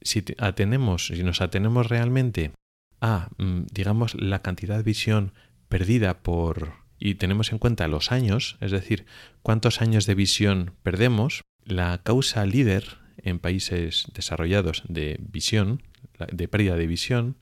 Si 0.00 0.24
atenemos, 0.38 1.08
si 1.08 1.24
nos 1.24 1.40
atenemos 1.40 1.88
realmente 1.88 2.52
a, 3.00 3.28
mm, 3.38 3.66
digamos, 3.72 4.14
la 4.14 4.42
cantidad 4.42 4.76
de 4.76 4.82
visión 4.82 5.32
perdida 5.68 6.22
por... 6.22 6.74
y 6.98 7.14
tenemos 7.14 7.52
en 7.52 7.58
cuenta 7.58 7.88
los 7.88 8.10
años, 8.12 8.56
es 8.60 8.70
decir, 8.70 9.06
cuántos 9.42 9.80
años 9.80 10.06
de 10.06 10.14
visión 10.14 10.74
perdemos, 10.82 11.42
la 11.64 12.00
causa 12.02 12.46
líder 12.46 12.98
en 13.18 13.38
países 13.38 14.06
desarrollados 14.14 14.82
de 14.88 15.18
visión, 15.20 15.82
de 16.32 16.48
pérdida 16.48 16.76
de 16.76 16.86
visión, 16.86 17.36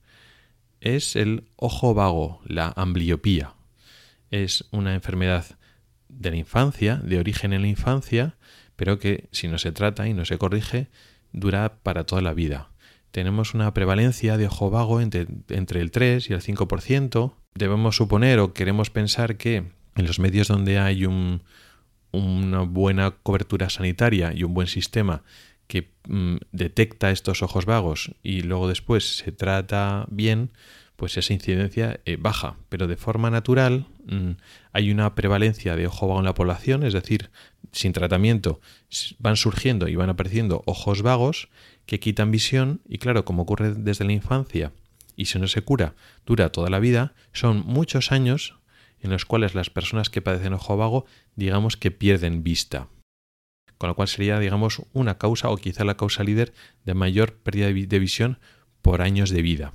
es 0.81 1.15
el 1.15 1.45
ojo 1.55 1.93
vago, 1.93 2.41
la 2.45 2.73
ambliopía. 2.75 3.53
Es 4.29 4.65
una 4.71 4.93
enfermedad 4.93 5.45
de 6.09 6.31
la 6.31 6.37
infancia, 6.37 6.97
de 6.97 7.19
origen 7.19 7.53
en 7.53 7.61
la 7.61 7.67
infancia, 7.67 8.35
pero 8.75 8.99
que 8.99 9.27
si 9.31 9.47
no 9.47 9.57
se 9.57 9.71
trata 9.71 10.07
y 10.07 10.13
no 10.13 10.25
se 10.25 10.37
corrige, 10.37 10.89
dura 11.31 11.79
para 11.81 12.05
toda 12.05 12.21
la 12.21 12.33
vida 12.33 12.69
tenemos 13.11 13.53
una 13.53 13.73
prevalencia 13.73 14.37
de 14.37 14.47
ojo 14.47 14.69
vago 14.69 15.01
entre, 15.01 15.27
el 15.47 15.91
3 15.91 16.29
y 16.29 16.33
el 16.33 16.41
5%. 16.41 17.33
Debemos 17.55 17.95
suponer 17.95 18.39
o 18.39 18.53
queremos 18.53 18.89
pensar 18.89 19.37
que 19.37 19.55
en 19.95 20.05
los 20.05 20.19
medios 20.19 20.47
donde 20.47 20.79
hay 20.79 21.05
una 21.05 22.61
buena 22.61 23.11
cobertura 23.11 23.69
sanitaria 23.69 24.33
y 24.33 24.43
un 24.43 24.53
buen 24.53 24.67
sistema 24.67 25.23
que 25.67 25.91
mm, 26.07 26.37
detecta 26.51 27.11
estos 27.11 27.41
ojos 27.43 27.65
vagos 27.65 28.11
y 28.23 28.41
luego 28.41 28.67
después 28.67 29.17
se 29.17 29.31
trata 29.31 30.05
bien, 30.09 30.51
pues 30.95 31.17
esa 31.17 31.33
incidencia 31.33 31.99
eh, 32.05 32.17
baja. 32.19 32.55
Pero 32.69 32.87
de 32.87 32.97
forma 32.97 33.29
natural 33.29 33.87
hay 34.71 34.91
una 34.91 35.15
prevalencia 35.15 35.75
de 35.75 35.87
ojo 35.87 36.07
vago 36.07 36.19
en 36.19 36.25
la 36.25 36.33
población, 36.33 36.83
es 36.83 36.93
decir, 36.93 37.29
sin 37.71 37.93
tratamiento 37.93 38.59
van 39.19 39.35
surgiendo 39.35 39.87
y 39.87 39.95
van 39.95 40.09
apareciendo 40.09 40.63
ojos 40.65 41.01
vagos 41.01 41.49
que 41.85 41.99
quitan 41.99 42.31
visión 42.31 42.81
y 42.87 42.97
claro, 42.97 43.25
como 43.25 43.43
ocurre 43.43 43.73
desde 43.73 44.05
la 44.05 44.13
infancia 44.13 44.71
y 45.15 45.25
si 45.25 45.39
no 45.39 45.47
se 45.47 45.61
cura 45.61 45.95
dura 46.25 46.51
toda 46.51 46.69
la 46.69 46.79
vida, 46.79 47.13
son 47.33 47.63
muchos 47.65 48.11
años 48.11 48.55
en 48.99 49.11
los 49.11 49.25
cuales 49.25 49.55
las 49.55 49.69
personas 49.69 50.09
que 50.09 50.21
padecen 50.21 50.53
ojo 50.53 50.77
vago 50.77 51.05
digamos 51.35 51.75
que 51.77 51.91
pierden 51.91 52.43
vista. 52.43 52.87
Con 53.77 53.89
lo 53.89 53.95
cual 53.95 54.07
sería 54.07 54.39
digamos 54.39 54.81
una 54.93 55.17
causa 55.17 55.49
o 55.49 55.57
quizá 55.57 55.83
la 55.83 55.97
causa 55.97 56.23
líder 56.23 56.53
de 56.85 56.93
mayor 56.93 57.33
pérdida 57.33 57.67
de 57.67 57.99
visión 57.99 58.39
por 58.81 59.01
años 59.01 59.29
de 59.29 59.41
vida. 59.41 59.73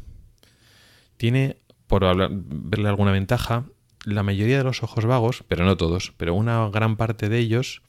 Tiene, 1.16 1.58
por 1.86 2.02
verle 2.30 2.88
alguna 2.88 3.12
ventaja, 3.12 3.66
la 4.04 4.22
mayoría 4.22 4.58
de 4.58 4.64
los 4.64 4.82
ojos 4.82 5.04
vagos, 5.04 5.44
pero 5.48 5.64
no 5.64 5.76
todos, 5.76 6.12
pero 6.16 6.34
una 6.34 6.68
gran 6.70 6.96
parte 6.96 7.28
de 7.28 7.38
ellos 7.38 7.82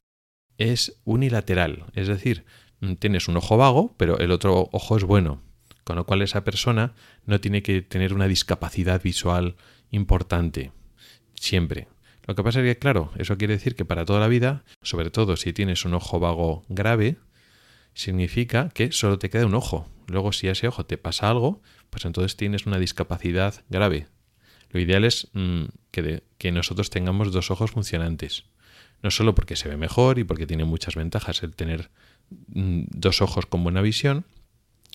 es 0.57 0.99
unilateral, 1.03 1.85
es 1.95 2.07
decir, 2.07 2.45
Mm, 2.83 2.95
tienes 2.95 3.29
un 3.29 3.37
ojo 3.37 3.55
vago, 3.55 3.95
pero 3.97 4.19
el 4.19 4.31
otro 4.31 4.67
ojo 4.73 4.97
es 4.97 5.05
bueno, 5.05 5.41
con 5.85 5.95
lo 5.95 6.05
cual 6.05 6.21
esa 6.21 6.43
persona 6.43 6.93
no 7.25 7.39
tiene 7.39 7.63
que 7.63 7.81
tener 7.81 8.13
una 8.13 8.27
discapacidad 8.27 9.01
visual 9.01 9.55
importante, 9.89 10.73
siempre. 11.33 11.87
Lo 12.27 12.35
que 12.35 12.43
pasa 12.43 12.59
es 12.59 12.65
que, 12.65 12.79
claro, 12.79 13.11
eso 13.17 13.37
quiere 13.37 13.53
decir 13.53 13.75
que 13.75 13.85
para 13.85 14.03
toda 14.03 14.19
la 14.19 14.27
vida, 14.27 14.65
sobre 14.81 15.11
todo 15.11 15.37
si 15.37 15.53
tienes 15.53 15.85
un 15.85 15.93
ojo 15.93 16.19
vago 16.19 16.65
grave, 16.67 17.15
significa 17.93 18.67
que 18.69 18.91
solo 18.91 19.17
te 19.17 19.29
queda 19.29 19.45
un 19.45 19.55
ojo. 19.55 19.87
Luego, 20.07 20.33
si 20.33 20.49
a 20.49 20.51
ese 20.51 20.67
ojo 20.67 20.85
te 20.85 20.97
pasa 20.97 21.29
algo, 21.29 21.61
pues 21.89 22.03
entonces 22.03 22.35
tienes 22.35 22.65
una 22.65 22.79
discapacidad 22.79 23.63
grave. 23.69 24.07
Lo 24.73 24.79
ideal 24.79 25.05
es 25.05 25.29
mm, 25.33 25.65
que, 25.91 26.51
nosotros 26.51 26.89
tengamos 26.89 27.31
dos 27.31 27.51
ojos 27.51 27.71
funcionantes. 27.71 28.45
No 29.03 29.11
solo 29.11 29.35
porque 29.35 29.55
se 29.55 29.69
ve 29.69 29.77
mejor 29.77 30.17
y 30.17 30.23
porque 30.23 30.47
tiene 30.47 30.65
muchas 30.65 30.95
ventajas 30.95 31.43
el 31.43 31.55
tener 31.55 31.91
mm, 32.47 32.85
dos 32.89 33.21
ojos 33.21 33.45
con 33.45 33.63
buena 33.63 33.81
visión, 33.81 34.25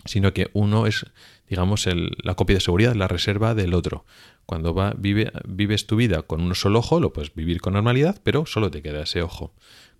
sino 0.03 0.33
que 0.33 0.49
uno 0.53 0.85
es, 0.85 1.05
digamos, 1.47 1.87
la 2.23 2.35
copia 2.35 2.55
de 2.55 2.61
seguridad, 2.61 2.93
la 2.93 3.07
reserva 3.07 3.55
del 3.55 3.73
otro. 3.73 4.05
Cuando 4.45 4.73
va, 4.73 4.93
vive, 4.97 5.31
vives 5.47 5.87
tu 5.87 5.95
vida 5.95 6.23
con 6.23 6.41
un 6.41 6.55
solo 6.55 6.79
ojo, 6.79 6.99
lo 6.99 7.13
puedes 7.13 7.33
vivir 7.33 7.61
con 7.61 7.73
normalidad, 7.73 8.19
pero 8.23 8.45
solo 8.45 8.69
te 8.71 8.81
queda 8.81 9.03
ese 9.03 9.21
ojo. 9.21 9.53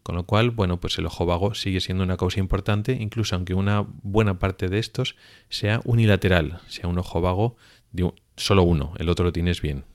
Con 0.03 0.15
lo 0.15 0.25
cual, 0.25 0.49
bueno, 0.49 0.79
pues 0.79 0.97
el 0.97 1.05
ojo 1.05 1.25
vago 1.25 1.53
sigue 1.53 1.79
siendo 1.79 2.03
una 2.03 2.17
causa 2.17 2.39
importante, 2.39 2.97
incluso 2.99 3.35
aunque 3.35 3.53
una 3.53 3.85
buena 4.01 4.39
parte 4.39 4.67
de 4.67 4.79
estos 4.79 5.15
sea 5.49 5.79
unilateral, 5.85 6.59
sea 6.67 6.89
un 6.89 6.97
ojo 6.97 7.21
vago 7.21 7.55
de 7.91 8.11
solo 8.39 8.63
uno, 8.63 8.93
el 8.97 9.09
otro 9.09 9.25
lo 9.25 9.33
tienes 9.33 9.61
bien. 9.61 9.85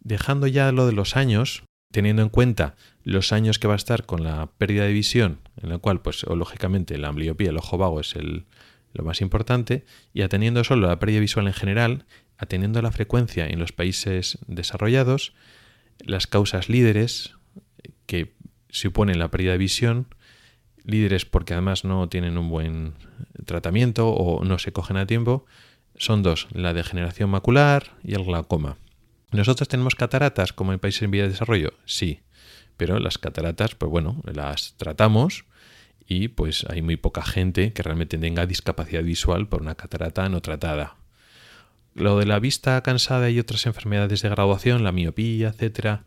Dejando 0.00 0.46
ya 0.46 0.72
lo 0.72 0.86
de 0.86 0.92
los 0.92 1.16
años, 1.16 1.64
teniendo 1.92 2.22
en 2.22 2.28
cuenta 2.28 2.76
los 3.02 3.32
años 3.32 3.58
que 3.58 3.68
va 3.68 3.74
a 3.74 3.76
estar 3.76 4.06
con 4.06 4.24
la 4.24 4.46
pérdida 4.58 4.84
de 4.84 4.92
visión, 4.92 5.40
en 5.60 5.68
la 5.68 5.78
cual, 5.78 6.00
pues, 6.00 6.24
lógicamente, 6.24 6.96
la 6.98 7.08
ambliopía, 7.08 7.50
el 7.50 7.58
ojo 7.58 7.76
vago 7.76 8.00
es 8.00 8.14
el, 8.14 8.46
lo 8.92 9.04
más 9.04 9.20
importante, 9.20 9.84
y 10.14 10.22
atendiendo 10.22 10.64
solo 10.64 10.88
la 10.88 10.98
pérdida 10.98 11.20
visual 11.20 11.46
en 11.46 11.52
general, 11.52 12.06
atendiendo 12.38 12.80
la 12.80 12.92
frecuencia 12.92 13.46
en 13.46 13.58
los 13.58 13.72
países 13.72 14.38
desarrollados, 14.46 15.34
las 15.98 16.26
causas 16.26 16.68
líderes 16.68 17.34
que 18.06 18.34
suponen 18.70 19.18
la 19.18 19.30
pérdida 19.30 19.52
de 19.52 19.58
visión, 19.58 20.06
líderes 20.84 21.26
porque 21.26 21.52
además 21.52 21.84
no 21.84 22.08
tienen 22.08 22.38
un 22.38 22.48
buen 22.48 22.94
tratamiento 23.44 24.08
o 24.08 24.44
no 24.44 24.58
se 24.58 24.72
cogen 24.72 24.96
a 24.96 25.06
tiempo, 25.06 25.44
son 26.00 26.22
dos, 26.22 26.48
la 26.52 26.72
degeneración 26.72 27.28
macular 27.28 27.92
y 28.02 28.14
el 28.14 28.24
glaucoma. 28.24 28.78
¿Nosotros 29.32 29.68
tenemos 29.68 29.94
cataratas 29.94 30.54
como 30.54 30.72
en 30.72 30.78
países 30.78 31.02
en 31.02 31.10
vía 31.10 31.24
de 31.24 31.28
desarrollo? 31.28 31.74
Sí, 31.84 32.20
pero 32.78 32.98
las 32.98 33.18
cataratas, 33.18 33.74
pues 33.74 33.90
bueno, 33.90 34.22
las 34.24 34.74
tratamos 34.78 35.44
y 36.06 36.28
pues 36.28 36.64
hay 36.70 36.80
muy 36.80 36.96
poca 36.96 37.22
gente 37.22 37.74
que 37.74 37.82
realmente 37.82 38.16
tenga 38.16 38.46
discapacidad 38.46 39.02
visual 39.02 39.46
por 39.46 39.60
una 39.60 39.74
catarata 39.74 40.26
no 40.30 40.40
tratada. 40.40 40.96
Lo 41.94 42.18
de 42.18 42.24
la 42.24 42.38
vista 42.38 42.82
cansada 42.82 43.28
y 43.28 43.38
otras 43.38 43.66
enfermedades 43.66 44.22
de 44.22 44.30
graduación, 44.30 44.82
la 44.82 44.92
miopía, 44.92 45.48
etcétera, 45.48 46.04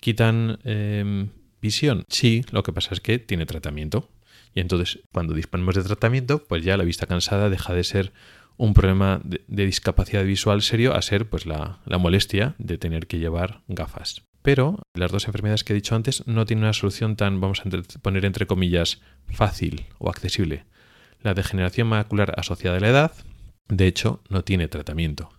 quitan 0.00 0.58
em, 0.64 1.28
visión. 1.60 2.04
Sí, 2.08 2.46
lo 2.50 2.62
que 2.62 2.72
pasa 2.72 2.94
es 2.94 3.00
que 3.00 3.18
tiene 3.18 3.44
tratamiento. 3.44 4.08
Y 4.54 4.60
entonces, 4.60 5.00
cuando 5.12 5.34
disponemos 5.34 5.74
de 5.74 5.82
tratamiento, 5.82 6.42
pues 6.44 6.64
ya 6.64 6.78
la 6.78 6.84
vista 6.84 7.06
cansada 7.06 7.50
deja 7.50 7.74
de 7.74 7.84
ser 7.84 8.12
un 8.56 8.74
problema 8.74 9.20
de, 9.24 9.66
discapacidad 9.66 10.24
visual 10.24 10.62
serio 10.62 10.94
a 10.94 11.02
ser 11.02 11.28
pues 11.28 11.46
la, 11.46 11.80
molestia 11.98 12.54
de 12.58 12.78
tener 12.78 13.06
que 13.06 13.18
llevar 13.18 13.62
gafas. 13.68 14.22
Pero 14.42 14.82
las 14.94 15.10
dos 15.10 15.26
enfermedades 15.26 15.64
que 15.64 15.72
he 15.72 15.76
dicho 15.76 15.94
antes 15.94 16.26
no 16.26 16.44
tienen 16.44 16.64
una 16.64 16.72
solución 16.72 17.16
tan, 17.16 17.40
vamos 17.40 17.60
a 17.60 17.70
poner 18.02 18.24
entre 18.24 18.46
comillas, 18.46 19.00
fácil 19.28 19.86
o 19.98 20.10
accesible. 20.10 20.66
La 21.22 21.34
degeneración 21.34 21.88
macular 21.88 22.34
asociada 22.36 22.76
a 22.76 22.80
la 22.80 22.90
edad, 22.90 23.12
de 23.68 23.86
hecho, 23.86 24.22
no 24.28 24.44
tiene 24.44 24.68
tratamiento. 24.68 25.30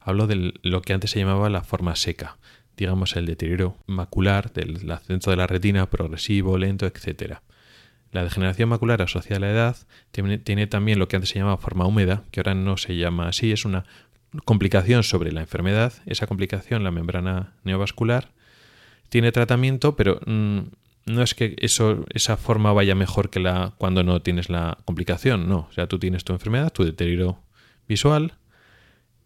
Hablo 0.00 0.26
de 0.26 0.54
lo 0.62 0.82
que 0.82 0.92
antes 0.92 1.12
se 1.12 1.20
llamaba 1.20 1.48
la 1.48 1.62
forma 1.62 1.94
seca, 1.94 2.38
digamos 2.76 3.14
el 3.16 3.26
deterioro 3.26 3.76
macular 3.86 4.52
del 4.52 4.78
centro 5.06 5.30
de 5.30 5.36
la 5.36 5.46
retina 5.46 5.88
progresivo, 5.90 6.58
lento, 6.58 6.86
etc. 6.86 7.40
La 8.10 8.24
degeneración 8.24 8.68
macular 8.68 9.02
asociada 9.02 9.36
a 9.36 9.40
la 9.40 9.50
edad 9.50 9.76
tiene, 10.10 10.66
también 10.66 10.98
lo 10.98 11.08
que 11.08 11.16
antes 11.16 11.30
se 11.30 11.38
llamaba 11.38 11.58
forma 11.58 11.86
húmeda, 11.86 12.24
que 12.30 12.40
ahora 12.40 12.54
no 12.54 12.76
se 12.76 12.96
llama 12.96 13.28
así, 13.28 13.52
es 13.52 13.64
una 13.64 13.84
complicación 14.44 15.02
sobre 15.02 15.32
la 15.32 15.40
enfermedad. 15.40 15.92
Esa 16.06 16.26
complicación, 16.26 16.84
la 16.84 16.90
membrana 16.90 17.54
neovascular, 17.64 18.30
tiene 19.10 19.32
tratamiento, 19.32 19.96
pero 19.96 20.20
mm, 20.26 20.60
no 21.06 21.22
es 21.22 21.34
que 21.34 21.56
eso, 21.58 22.04
esa 22.12 22.36
forma 22.36 22.72
vaya 22.72 22.94
mejor 22.94 23.30
que 23.30 23.40
la 23.40 23.74
cuando 23.78 24.02
no 24.02 24.22
tienes 24.22 24.48
la 24.48 24.78
complicación, 24.84 25.48
no. 25.48 25.66
O 25.70 25.72
sea, 25.72 25.86
tú 25.86 25.98
tienes 25.98 26.24
tu 26.24 26.32
enfermedad, 26.32 26.72
tu 26.72 26.84
deterioro 26.84 27.42
visual, 27.86 28.34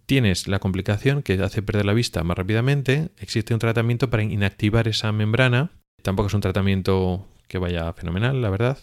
tienes 0.06 0.48
la 0.48 0.58
complicación 0.58 1.22
que 1.22 1.34
hace 1.34 1.62
perder 1.62 1.86
la 1.86 1.94
vista 1.94 2.22
más 2.24 2.36
rápidamente, 2.36 3.10
existe 3.18 3.54
un 3.54 3.60
tratamiento 3.60 4.10
para 4.10 4.22
inactivar 4.22 4.88
esa 4.88 5.12
membrana, 5.12 5.70
tampoco 6.02 6.28
es 6.28 6.34
un 6.34 6.40
tratamiento 6.40 7.26
que 7.52 7.58
vaya 7.58 7.92
fenomenal, 7.92 8.40
la 8.40 8.48
verdad. 8.48 8.78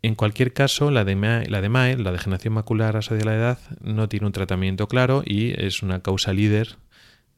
En 0.00 0.14
cualquier 0.14 0.52
caso, 0.52 0.92
la 0.92 1.04
de, 1.04 1.16
MAE, 1.16 1.48
la 1.48 1.60
de 1.60 1.96
la 1.96 2.12
degeneración 2.12 2.54
macular 2.54 2.96
asociada 2.96 3.32
a 3.32 3.34
la 3.34 3.40
edad, 3.40 3.58
no 3.80 4.08
tiene 4.08 4.26
un 4.26 4.32
tratamiento 4.32 4.86
claro 4.86 5.24
y 5.26 5.60
es 5.60 5.82
una 5.82 6.02
causa 6.02 6.32
líder 6.32 6.76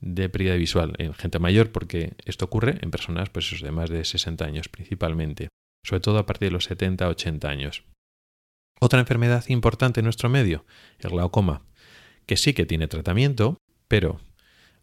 de 0.03 0.29
pérdida 0.29 0.57
visual 0.57 0.93
en 0.99 1.15
gente 1.15 1.39
mayor, 1.39 1.73
porque 1.73 2.13
esto 2.27 2.45
ocurre 2.45 2.79
en 2.83 2.91
personas 2.91 3.31
pues, 3.31 3.59
de 3.63 3.71
más 3.71 3.89
de 3.89 4.05
60 4.05 4.45
años 4.45 4.69
principalmente, 4.69 5.49
sobre 5.87 6.01
todo 6.01 6.19
a 6.19 6.27
partir 6.27 6.49
de 6.49 6.53
los 6.53 6.71
70-80 6.71 7.49
años. 7.49 7.85
Otra 8.79 9.01
enfermedad 9.01 9.45
importante 9.49 10.01
en 10.01 10.05
nuestro 10.05 10.29
medio, 10.29 10.67
el 10.99 11.11
glaucoma, 11.11 11.63
que 12.27 12.37
sí 12.37 12.53
que 12.53 12.67
tiene 12.67 12.89
tratamiento, 12.89 13.57
pero 13.89 14.21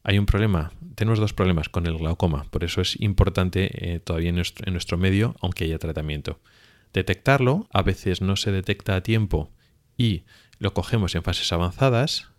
hay 0.03 0.17
un 0.17 0.25
problema, 0.25 0.71
tenemos 0.95 1.19
dos 1.19 1.33
problemas 1.33 1.69
con 1.69 1.85
el 1.85 1.97
glaucoma, 1.97 2.45
por 2.49 2.63
eso 2.63 2.81
es 2.81 2.99
importante 2.99 3.93
eh, 3.93 3.99
todavía 3.99 4.29
en 4.29 4.35
nuestro, 4.35 4.67
en 4.67 4.73
nuestro 4.73 4.97
medio, 4.97 5.35
aunque 5.41 5.65
haya 5.65 5.79
tratamiento. 5.79 6.39
Detectarlo, 6.93 7.67
a 7.71 7.83
veces 7.83 8.21
no 8.21 8.35
se 8.35 8.51
detecta 8.51 8.95
a 8.95 9.03
tiempo 9.03 9.51
y 9.97 10.23
lo 10.59 10.73
cogemos 10.73 11.15
en 11.15 11.23
fases 11.23 11.51
avanzadas, 11.53 12.31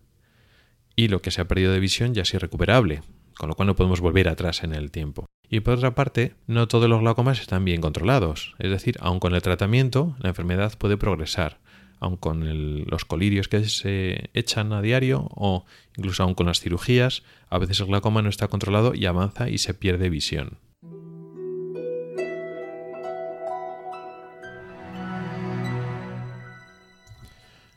y 0.97 1.09
lo 1.09 1.23
que 1.23 1.31
se 1.31 1.41
ha 1.41 1.49
perdido 1.49 1.73
de 1.73 1.81
visión 1.81 2.15
ya 2.15 2.23
es 2.23 2.35
irrecuperable, 2.35 3.03
con 3.37 3.49
lo 3.49 3.55
cual 3.55 3.69
no 3.69 3.77
podemos 3.77 4.01
volver 4.01 4.29
atrás 4.29 4.63
en 4.63 4.75
el 4.75 4.91
tiempo. 4.91 5.27
Y 5.49 5.61
por 5.61 5.75
otra 5.75 5.95
parte, 5.95 6.35
no 6.47 6.69
todos 6.69 6.89
los 6.89 7.01
glaucomas 7.01 7.41
están 7.41 7.65
bien 7.65 7.81
controlados, 7.81 8.55
es 8.59 8.71
decir, 8.71 8.97
aun 9.01 9.21
con 9.21 9.35
el 9.35 9.43
tratamiento, 9.43 10.17
la 10.21 10.31
enfermedad 10.31 10.77
puede 10.79 10.97
progresar, 10.97 11.61
aun 12.03 12.17
con 12.17 12.85
los 12.85 13.05
colirios 13.05 13.49
que 13.49 13.65
se 13.65 14.31
echan 14.35 14.73
a 14.73 14.83
diario 14.83 15.29
o 15.31 15.65
incluso 15.97 16.25
aun 16.25 16.35
con 16.35 16.47
las 16.47 16.61
cirugías, 16.61 17.23
a 17.49 17.59
veces 17.59 17.81
el 17.81 17.87
glaucoma 17.87 18.23
no 18.23 18.29
está 18.29 18.49
controlado 18.49 18.93
y 18.95 19.07
avanza 19.07 19.49
y 19.49 19.59
se 19.59 19.73
pierde 19.73 20.11
visión. 20.11 20.59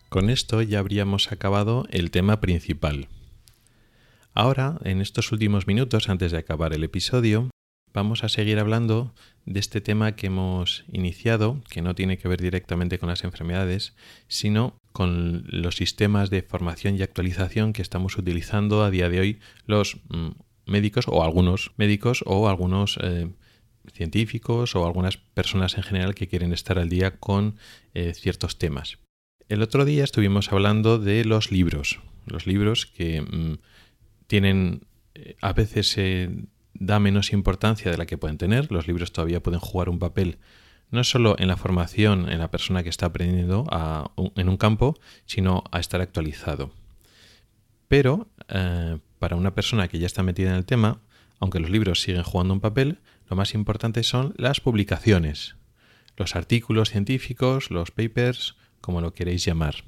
Con 0.10 0.30
esto 0.30 0.62
ya 0.62 0.80
habríamos 0.80 1.32
acabado 1.32 1.86
el 1.92 2.10
tema 2.10 2.40
principal. 2.40 3.10
Ahora, 4.34 4.80
en 4.84 5.02
estos 5.02 5.32
últimos 5.32 5.68
minutos, 5.68 6.10
antes 6.10 6.32
de 6.32 6.38
acabar 6.38 6.74
el 6.74 6.84
episodio, 6.84 7.50
vamos 7.96 8.26
a 8.26 8.30
seguir 8.30 8.60
hablando 8.60 9.16
de 9.46 9.60
este 9.60 9.80
tema 9.80 10.16
que 10.18 10.28
hemos 10.28 10.84
iniciado, 10.92 11.62
que 11.70 11.82
no 11.82 11.96
tiene 11.96 12.18
que 12.18 12.28
ver 12.28 12.42
directamente 12.42 13.00
con 13.00 13.08
las 13.08 13.24
enfermedades, 13.24 13.96
sino 14.28 14.76
con 14.92 15.46
los 15.48 15.78
sistemas 15.78 16.30
de 16.30 16.44
formación 16.44 16.98
y 16.98 17.02
actualización 17.02 17.72
que 17.72 17.82
estamos 17.82 18.18
utilizando 18.18 18.84
a 18.84 18.92
día 18.92 19.10
de 19.10 19.22
hoy 19.22 19.40
los 19.66 19.98
mm, 20.10 20.32
médicos 20.66 21.06
o 21.08 21.24
algunos 21.24 21.72
médicos 21.78 22.22
o 22.28 22.50
algunos 22.50 23.00
eh, 23.02 23.30
científicos 23.94 24.76
o 24.76 24.86
algunas 24.86 25.16
personas 25.18 25.78
en 25.78 25.84
general 25.84 26.16
que 26.16 26.28
quieren 26.28 26.52
estar 26.52 26.78
al 26.78 26.90
día 26.90 27.18
con 27.18 27.56
eh, 27.94 28.14
ciertos 28.14 28.58
temas. 28.58 29.00
El 29.48 29.62
otro 29.62 29.86
día 29.86 30.04
estuvimos 30.04 30.52
hablando 30.52 31.00
de 31.00 31.24
los 31.24 31.50
libros, 31.50 32.02
los 32.26 32.46
libros 32.46 32.88
que 32.88 33.22
mm, 33.22 33.60
tienen, 34.28 34.82
eh, 35.14 35.38
a 35.42 35.54
veces 35.54 35.88
se 35.88 36.30
da 36.76 37.00
menos 37.00 37.34
importancia 37.34 37.92
de 37.92 37.98
la 37.98 38.06
que 38.06 38.18
pueden 38.18 38.38
tener, 38.38 38.72
los 38.72 38.88
libros 38.88 39.12
todavía 39.12 39.42
pueden 39.42 39.60
jugar 39.60 39.90
un 39.90 40.00
papel 40.00 40.38
no 40.92 41.04
solo 41.04 41.36
en 41.40 41.48
la 41.48 41.58
formación 41.58 42.30
en 42.30 42.40
la 42.40 42.52
persona 42.52 42.84
que 42.84 42.90
está 42.90 43.08
aprendiendo 43.08 43.66
en 44.36 44.50
un 44.50 44.58
campo, 44.58 44.98
sino 45.26 45.64
a 45.72 45.80
estar 45.80 46.02
actualizado. 46.02 46.72
Pero 47.88 48.28
eh, 48.50 49.00
para 49.20 49.36
una 49.36 49.54
persona 49.56 49.88
que 49.88 50.00
ya 50.00 50.06
está 50.06 50.24
metida 50.24 50.50
en 50.50 50.56
el 50.56 50.66
tema, 50.66 51.02
aunque 51.40 51.60
los 51.60 51.70
libros 51.70 52.02
siguen 52.02 52.24
jugando 52.24 52.54
un 52.54 52.62
papel, 52.62 53.00
lo 53.30 53.36
más 53.36 53.54
importante 53.54 54.04
son 54.04 54.34
las 54.38 54.62
publicaciones, 54.62 55.56
los 56.18 56.36
artículos 56.36 56.90
científicos, 56.90 57.72
los 57.72 57.92
papers, 57.92 58.56
como 58.82 59.02
lo 59.02 59.14
queréis 59.14 59.44
llamar. 59.44 59.84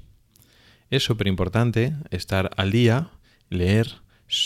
Es 0.90 1.04
súper 1.04 1.26
importante 1.26 1.94
estar 2.10 2.50
al 2.56 2.70
día, 2.70 3.10
leer 3.50 4.00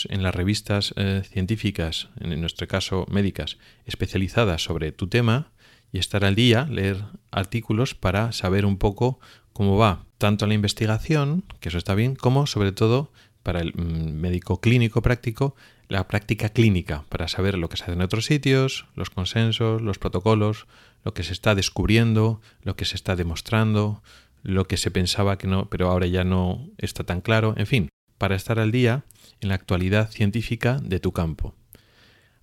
en 0.09 0.23
las 0.23 0.33
revistas 0.33 0.93
eh, 0.95 1.23
científicas, 1.29 2.09
en 2.19 2.39
nuestro 2.39 2.67
caso 2.67 3.05
médicas, 3.09 3.57
especializadas 3.85 4.63
sobre 4.63 4.91
tu 4.91 5.07
tema 5.07 5.51
y 5.91 5.99
estar 5.99 6.25
al 6.25 6.35
día, 6.35 6.67
leer 6.69 7.03
artículos 7.31 7.93
para 7.93 8.31
saber 8.31 8.65
un 8.65 8.77
poco 8.77 9.19
cómo 9.51 9.77
va 9.77 10.05
tanto 10.17 10.47
la 10.47 10.53
investigación, 10.53 11.43
que 11.59 11.69
eso 11.69 11.77
está 11.77 11.95
bien, 11.95 12.15
como 12.15 12.47
sobre 12.47 12.71
todo 12.71 13.11
para 13.43 13.61
el 13.61 13.73
mm, 13.75 14.13
médico 14.13 14.61
clínico 14.61 15.01
práctico, 15.01 15.55
la 15.89 16.07
práctica 16.07 16.49
clínica 16.49 17.03
para 17.09 17.27
saber 17.27 17.57
lo 17.57 17.69
que 17.69 17.77
se 17.77 17.83
hace 17.83 17.93
en 17.93 18.01
otros 18.01 18.25
sitios, 18.25 18.87
los 18.95 19.09
consensos, 19.09 19.81
los 19.81 19.99
protocolos, 19.99 20.65
lo 21.03 21.13
que 21.13 21.23
se 21.23 21.33
está 21.33 21.55
descubriendo, 21.55 22.41
lo 22.63 22.75
que 22.75 22.85
se 22.85 22.95
está 22.95 23.15
demostrando, 23.15 24.01
lo 24.41 24.65
que 24.65 24.77
se 24.77 24.91
pensaba 24.91 25.37
que 25.37 25.47
no, 25.47 25.69
pero 25.69 25.89
ahora 25.89 26.07
ya 26.07 26.23
no 26.23 26.69
está 26.77 27.03
tan 27.03 27.21
claro, 27.21 27.53
en 27.57 27.67
fin, 27.67 27.89
para 28.23 28.37
estar 28.37 28.57
al 28.57 28.71
día 28.71 29.03
en 29.41 29.49
la 29.49 29.55
actualidad 29.55 30.09
científica 30.09 30.79
de 30.81 31.01
tu 31.01 31.11
campo. 31.11 31.55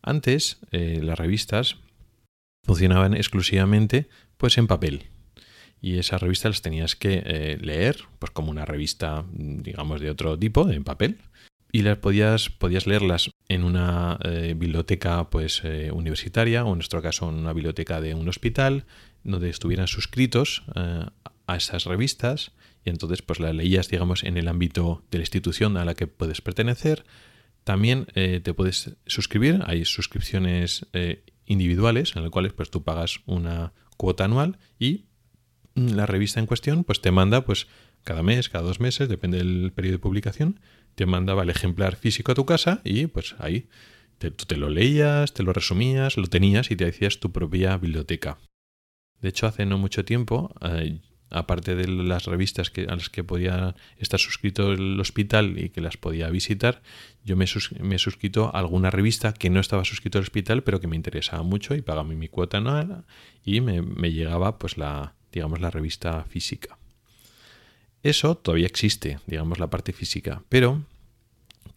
Antes, 0.02 0.58
eh, 0.72 1.00
las 1.02 1.18
revistas 1.18 1.78
funcionaban 2.66 3.14
exclusivamente 3.14 4.06
pues 4.36 4.58
en 4.58 4.66
papel. 4.66 5.04
Y 5.80 5.96
esas 5.96 6.20
revistas 6.20 6.50
las 6.50 6.60
tenías 6.60 6.96
que 6.96 7.22
eh, 7.24 7.56
leer, 7.62 7.96
pues 8.18 8.30
como 8.30 8.50
una 8.50 8.66
revista, 8.66 9.24
digamos, 9.32 10.02
de 10.02 10.10
otro 10.10 10.38
tipo, 10.38 10.68
en 10.68 10.84
papel. 10.84 11.16
Y 11.72 11.80
las 11.80 11.96
podías, 11.96 12.50
podías 12.50 12.86
leerlas 12.86 13.30
en 13.48 13.64
una 13.64 14.18
eh, 14.22 14.52
biblioteca 14.54 15.30
pues, 15.30 15.62
universitaria, 15.94 16.62
o 16.66 16.72
en 16.72 16.74
nuestro 16.74 17.00
caso 17.00 17.26
en 17.30 17.36
una 17.36 17.54
biblioteca 17.54 18.02
de 18.02 18.14
un 18.14 18.28
hospital, 18.28 18.84
donde 19.24 19.48
estuvieran 19.48 19.86
suscritos 19.86 20.62
a 20.74 21.56
esas 21.56 21.86
revistas 21.86 22.52
y 22.84 22.90
entonces 22.90 23.22
pues 23.22 23.40
las 23.40 23.54
leías 23.54 23.88
digamos 23.88 24.24
en 24.24 24.36
el 24.36 24.48
ámbito 24.48 25.04
de 25.10 25.18
la 25.18 25.22
institución 25.22 25.76
a 25.76 25.84
la 25.84 25.94
que 25.94 26.06
puedes 26.06 26.40
pertenecer. 26.40 27.04
También 27.64 28.06
eh, 28.14 28.40
te 28.42 28.54
puedes 28.54 28.96
suscribir, 29.06 29.60
hay 29.66 29.84
suscripciones 29.84 30.86
eh, 30.92 31.24
individuales 31.44 32.16
en 32.16 32.22
las 32.22 32.30
cuales 32.30 32.52
pues 32.52 32.70
tú 32.70 32.82
pagas 32.82 33.20
una 33.26 33.72
cuota 33.96 34.24
anual 34.24 34.58
y 34.78 35.04
la 35.74 36.06
revista 36.06 36.40
en 36.40 36.46
cuestión 36.46 36.84
pues 36.84 37.00
te 37.00 37.10
manda 37.10 37.44
pues 37.44 37.66
cada 38.02 38.22
mes, 38.22 38.48
cada 38.48 38.64
dos 38.64 38.80
meses, 38.80 39.08
depende 39.08 39.38
del 39.38 39.72
periodo 39.74 39.96
de 39.96 40.02
publicación, 40.02 40.60
te 40.94 41.06
mandaba 41.06 41.42
el 41.42 41.50
ejemplar 41.50 41.96
físico 41.96 42.32
a 42.32 42.34
tu 42.34 42.46
casa 42.46 42.80
y 42.82 43.06
pues 43.06 43.34
ahí 43.38 43.68
te, 44.18 44.30
tú 44.30 44.46
te 44.46 44.56
lo 44.56 44.70
leías, 44.70 45.34
te 45.34 45.42
lo 45.42 45.52
resumías, 45.52 46.16
lo 46.16 46.26
tenías 46.26 46.70
y 46.70 46.76
te 46.76 46.86
hacías 46.86 47.20
tu 47.20 47.30
propia 47.30 47.76
biblioteca. 47.76 48.38
De 49.20 49.28
hecho, 49.28 49.46
hace 49.46 49.66
no 49.66 49.78
mucho 49.78 50.04
tiempo 50.04 50.54
eh, 50.62 51.00
aparte 51.30 51.76
de 51.76 51.86
las 51.86 52.26
revistas 52.26 52.72
a 52.88 52.96
las 52.96 53.08
que 53.08 53.24
podía 53.24 53.74
estar 53.98 54.18
suscrito 54.18 54.72
el 54.72 54.98
hospital 55.00 55.58
y 55.58 55.70
que 55.70 55.80
las 55.80 55.96
podía 55.96 56.28
visitar, 56.28 56.82
yo 57.24 57.36
me, 57.36 57.44
he 57.44 57.98
suscrito 57.98 58.50
a 58.54 58.58
alguna 58.58 58.90
revista 58.90 59.32
que 59.32 59.50
no 59.50 59.60
estaba 59.60 59.84
suscrito 59.84 60.18
al 60.18 60.24
hospital, 60.24 60.62
pero 60.62 60.80
que 60.80 60.88
me 60.88 60.96
interesaba 60.96 61.42
mucho 61.42 61.74
y 61.74 61.82
pagaba 61.82 62.08
mi 62.08 62.28
cuota 62.28 62.58
anual 62.58 63.04
y 63.44 63.60
me, 63.60 64.12
llegaba 64.12 64.58
pues 64.58 64.76
la, 64.76 65.14
digamos, 65.32 65.60
la 65.60 65.70
revista 65.70 66.24
física. 66.24 66.78
Eso 68.02 68.36
todavía 68.36 68.66
existe, 68.66 69.20
digamos, 69.26 69.58
la 69.58 69.70
parte 69.70 69.92
física, 69.92 70.42
pero 70.48 70.82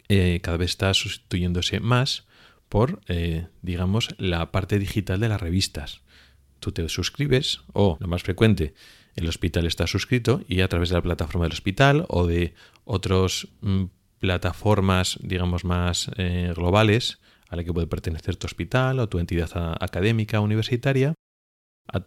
eh, 0.08 0.40
cada 0.42 0.56
vez 0.56 0.70
está 0.70 0.92
sustituyéndose 0.94 1.80
más 1.80 2.24
por, 2.68 3.00
eh, 3.08 3.46
digamos, 3.62 4.08
la 4.18 4.50
parte 4.50 4.78
digital 4.78 5.20
de 5.20 5.28
las 5.28 5.40
revistas. 5.40 6.00
Tú 6.60 6.72
te 6.72 6.88
suscribes 6.88 7.60
o, 7.72 7.98
lo 8.00 8.08
más 8.08 8.22
frecuente, 8.22 8.74
el 9.16 9.28
hospital 9.28 9.66
está 9.66 9.86
suscrito 9.86 10.42
y 10.48 10.60
a 10.60 10.68
través 10.68 10.88
de 10.88 10.96
la 10.96 11.02
plataforma 11.02 11.44
del 11.44 11.52
hospital 11.52 12.06
o 12.08 12.26
de 12.26 12.54
otras 12.84 13.48
mm, 13.60 13.84
plataformas, 14.18 15.18
digamos, 15.22 15.64
más 15.64 16.10
eh, 16.16 16.52
globales 16.54 17.18
a 17.48 17.56
la 17.56 17.64
que 17.64 17.72
puede 17.72 17.86
pertenecer 17.86 18.36
tu 18.36 18.46
hospital 18.46 18.98
o 18.98 19.08
tu 19.08 19.18
entidad 19.18 19.50
académica 19.80 20.40
universitaria, 20.40 21.14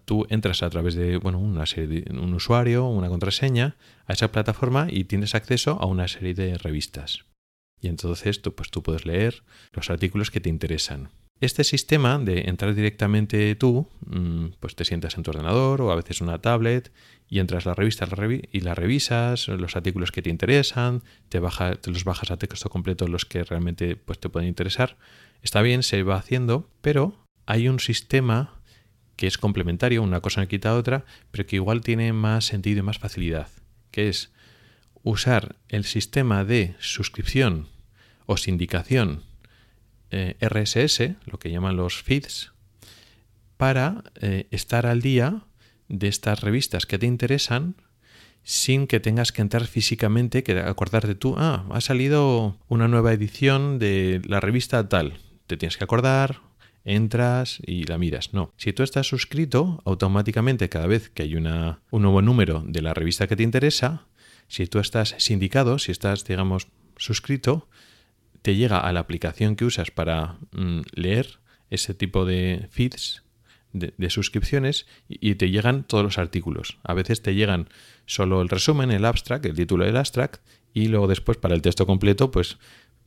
tú 0.05 0.25
entras 0.29 0.63
a 0.63 0.69
través 0.69 0.95
de 0.95 1.17
bueno, 1.17 1.39
una 1.39 1.63
de, 1.63 2.05
un 2.11 2.33
usuario, 2.33 2.87
una 2.87 3.09
contraseña 3.09 3.77
a 4.05 4.13
esa 4.13 4.31
plataforma 4.31 4.87
y 4.89 5.05
tienes 5.05 5.35
acceso 5.35 5.77
a 5.79 5.85
una 5.85 6.07
serie 6.07 6.33
de 6.33 6.57
revistas. 6.57 7.25
Y 7.79 7.87
entonces 7.87 8.41
tú, 8.41 8.55
pues, 8.55 8.71
tú 8.71 8.81
puedes 8.81 9.05
leer 9.05 9.43
los 9.71 9.89
artículos 9.89 10.31
que 10.31 10.39
te 10.39 10.49
interesan. 10.49 11.11
Este 11.39 11.63
sistema 11.63 12.17
de 12.17 12.49
entrar 12.49 12.73
directamente 12.73 13.53
tú, 13.53 13.87
mm, 14.07 14.53
pues 14.59 14.75
te 14.75 14.85
sientas 14.85 15.17
en 15.17 15.23
tu 15.23 15.29
ordenador 15.29 15.81
o 15.81 15.91
a 15.91 15.95
veces 15.95 16.19
una 16.21 16.41
tablet 16.41 16.91
y 17.29 17.37
entras 17.37 17.67
a 17.67 17.69
la 17.69 17.75
revista 17.75 18.07
y 18.51 18.61
la 18.61 18.73
revisas, 18.73 19.47
los 19.47 19.75
artículos 19.75 20.11
que 20.11 20.23
te 20.23 20.31
interesan, 20.31 21.03
te, 21.29 21.39
te 21.39 21.91
los 21.91 22.03
bajas 22.05 22.31
a 22.31 22.37
texto 22.37 22.69
completo 22.69 23.07
los 23.07 23.25
que 23.25 23.43
realmente 23.43 23.95
pues, 23.95 24.19
te 24.19 24.29
pueden 24.29 24.49
interesar. 24.49 24.97
Está 25.43 25.61
bien, 25.61 25.83
se 25.83 26.01
va 26.01 26.15
haciendo, 26.15 26.71
pero 26.81 27.15
hay 27.45 27.67
un 27.67 27.79
sistema 27.79 28.55
que 29.15 29.27
es 29.27 29.37
complementario, 29.37 30.01
una 30.01 30.21
cosa 30.21 30.41
no 30.41 30.47
quita 30.47 30.75
otra, 30.75 31.05
pero 31.29 31.45
que 31.45 31.57
igual 31.57 31.81
tiene 31.81 32.13
más 32.13 32.45
sentido 32.45 32.79
y 32.79 32.83
más 32.83 32.97
facilidad, 32.97 33.49
que 33.91 34.09
es 34.09 34.31
usar 35.03 35.55
el 35.69 35.83
sistema 35.83 36.43
de 36.43 36.75
suscripción 36.79 37.67
o 38.25 38.37
sindicación 38.37 39.26
eh, 40.11 40.35
RSS, 40.39 41.15
lo 41.25 41.39
que 41.39 41.51
llaman 41.51 41.75
los 41.75 42.01
feeds, 42.01 42.53
para 43.57 44.03
eh, 44.21 44.47
estar 44.51 44.85
al 44.85 45.01
día 45.01 45.43
de 45.89 46.07
estas 46.07 46.41
revistas 46.41 46.85
que 46.85 46.97
te 46.97 47.05
interesan 47.05 47.75
sin 48.43 48.87
que 48.87 49.01
tengas 49.01 49.31
que 49.31 49.41
entrar 49.41 49.67
físicamente, 49.67 50.43
que 50.43 50.59
acordarte 50.59 51.15
tú, 51.15 51.35
ah, 51.37 51.65
ha 51.69 51.81
salido 51.81 52.57
una 52.69 52.87
nueva 52.87 53.11
edición 53.11 53.77
de 53.77 54.21
la 54.25 54.39
revista 54.39 54.87
tal. 54.87 55.17
Te 55.47 55.57
tienes 55.57 55.75
que 55.75 55.83
acordar, 55.83 56.39
entras 56.85 57.59
y 57.65 57.83
la 57.83 57.97
miras. 57.97 58.33
No, 58.33 58.53
si 58.55 58.71
tú 58.71 58.83
estás 58.83 59.07
suscrito, 59.07 59.81
automáticamente 59.85 60.69
cada 60.69 60.87
vez 60.87 61.09
que 61.09 61.23
hay 61.23 61.35
una, 61.35 61.81
un 61.91 62.03
nuevo 62.03 62.21
número 62.21 62.63
de 62.65 62.81
la 62.81 62.93
revista 62.93 63.27
que 63.27 63.35
te 63.35 63.43
interesa, 63.43 64.07
si 64.47 64.65
tú 64.67 64.79
estás 64.79 65.15
sindicado, 65.17 65.77
si 65.77 65.91
estás, 65.91 66.23
digamos, 66.23 66.69
suscrito, 66.95 67.67
te 68.47 68.55
llega 68.55 68.79
a 68.79 68.93
la 68.93 69.01
aplicación 69.01 69.57
que 69.57 69.65
usas 69.65 69.91
para 69.91 70.37
mm, 70.53 70.79
leer 70.93 71.39
ese 71.69 71.93
tipo 71.93 72.23
de 72.23 72.69
feeds, 72.71 73.21
de, 73.73 74.09
suscripciones, 74.09 74.87
y, 75.09 75.35
te 75.35 75.49
llegan 75.49 75.83
todos 75.83 76.05
los 76.05 76.17
artículos. 76.17 76.77
A 76.83 76.93
veces 76.93 77.21
te 77.21 77.35
llegan 77.35 77.67
solo 78.05 78.41
el 78.41 78.47
resumen, 78.47 78.89
el 78.91 79.03
abstract, 79.03 79.45
el 79.47 79.55
título 79.55 79.83
del 79.83 79.97
abstract, 79.97 80.41
y 80.73 80.87
luego 80.87 81.07
después 81.07 81.37
para 81.37 81.55
el 81.55 81.61
texto 81.61 81.85
completo, 81.85 82.31
pues 82.31 82.57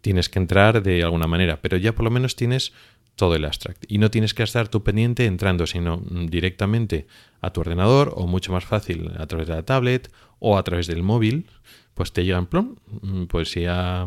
tienes 0.03 0.29
que 0.29 0.41
entrar 0.41 0.83
de 0.83 1.03
alguna 1.05 1.27
manera, 1.27 1.63
pero 1.63 1.79
ya 1.79 1.95
por 1.95 2.05
lo 2.05 2.11
menos 2.11 2.37
tienes 2.37 2.75
todo 3.17 3.35
el 3.35 3.47
abstract. 3.47 3.87
Y 3.89 3.97
no 3.97 4.11
tienes 4.11 4.35
que 4.35 4.43
estar 4.43 4.69
tú 4.69 4.83
pendiente 4.83 5.25
entrando, 5.25 5.67
sino 5.67 6.03
mm, 6.07 6.27
directamente 6.27 7.07
a 7.41 7.51
tu 7.51 7.63
ordenador 7.63 8.13
o 8.15 8.27
mucho 8.27 8.53
más 8.53 8.67
fácil 8.67 9.11
a 9.17 9.27
través 9.27 9.49
de 9.49 9.55
la 9.55 9.63
tablet 9.63 10.13
o 10.39 10.59
a 10.59 10.65
través 10.65 10.87
del 10.87 11.03
móvil, 11.03 11.47
pues 11.95 12.13
te 12.13 12.27
llegan, 12.27 12.45
plum, 12.45 12.77
mm, 13.01 13.25
pues 13.25 13.55
ya 13.55 14.07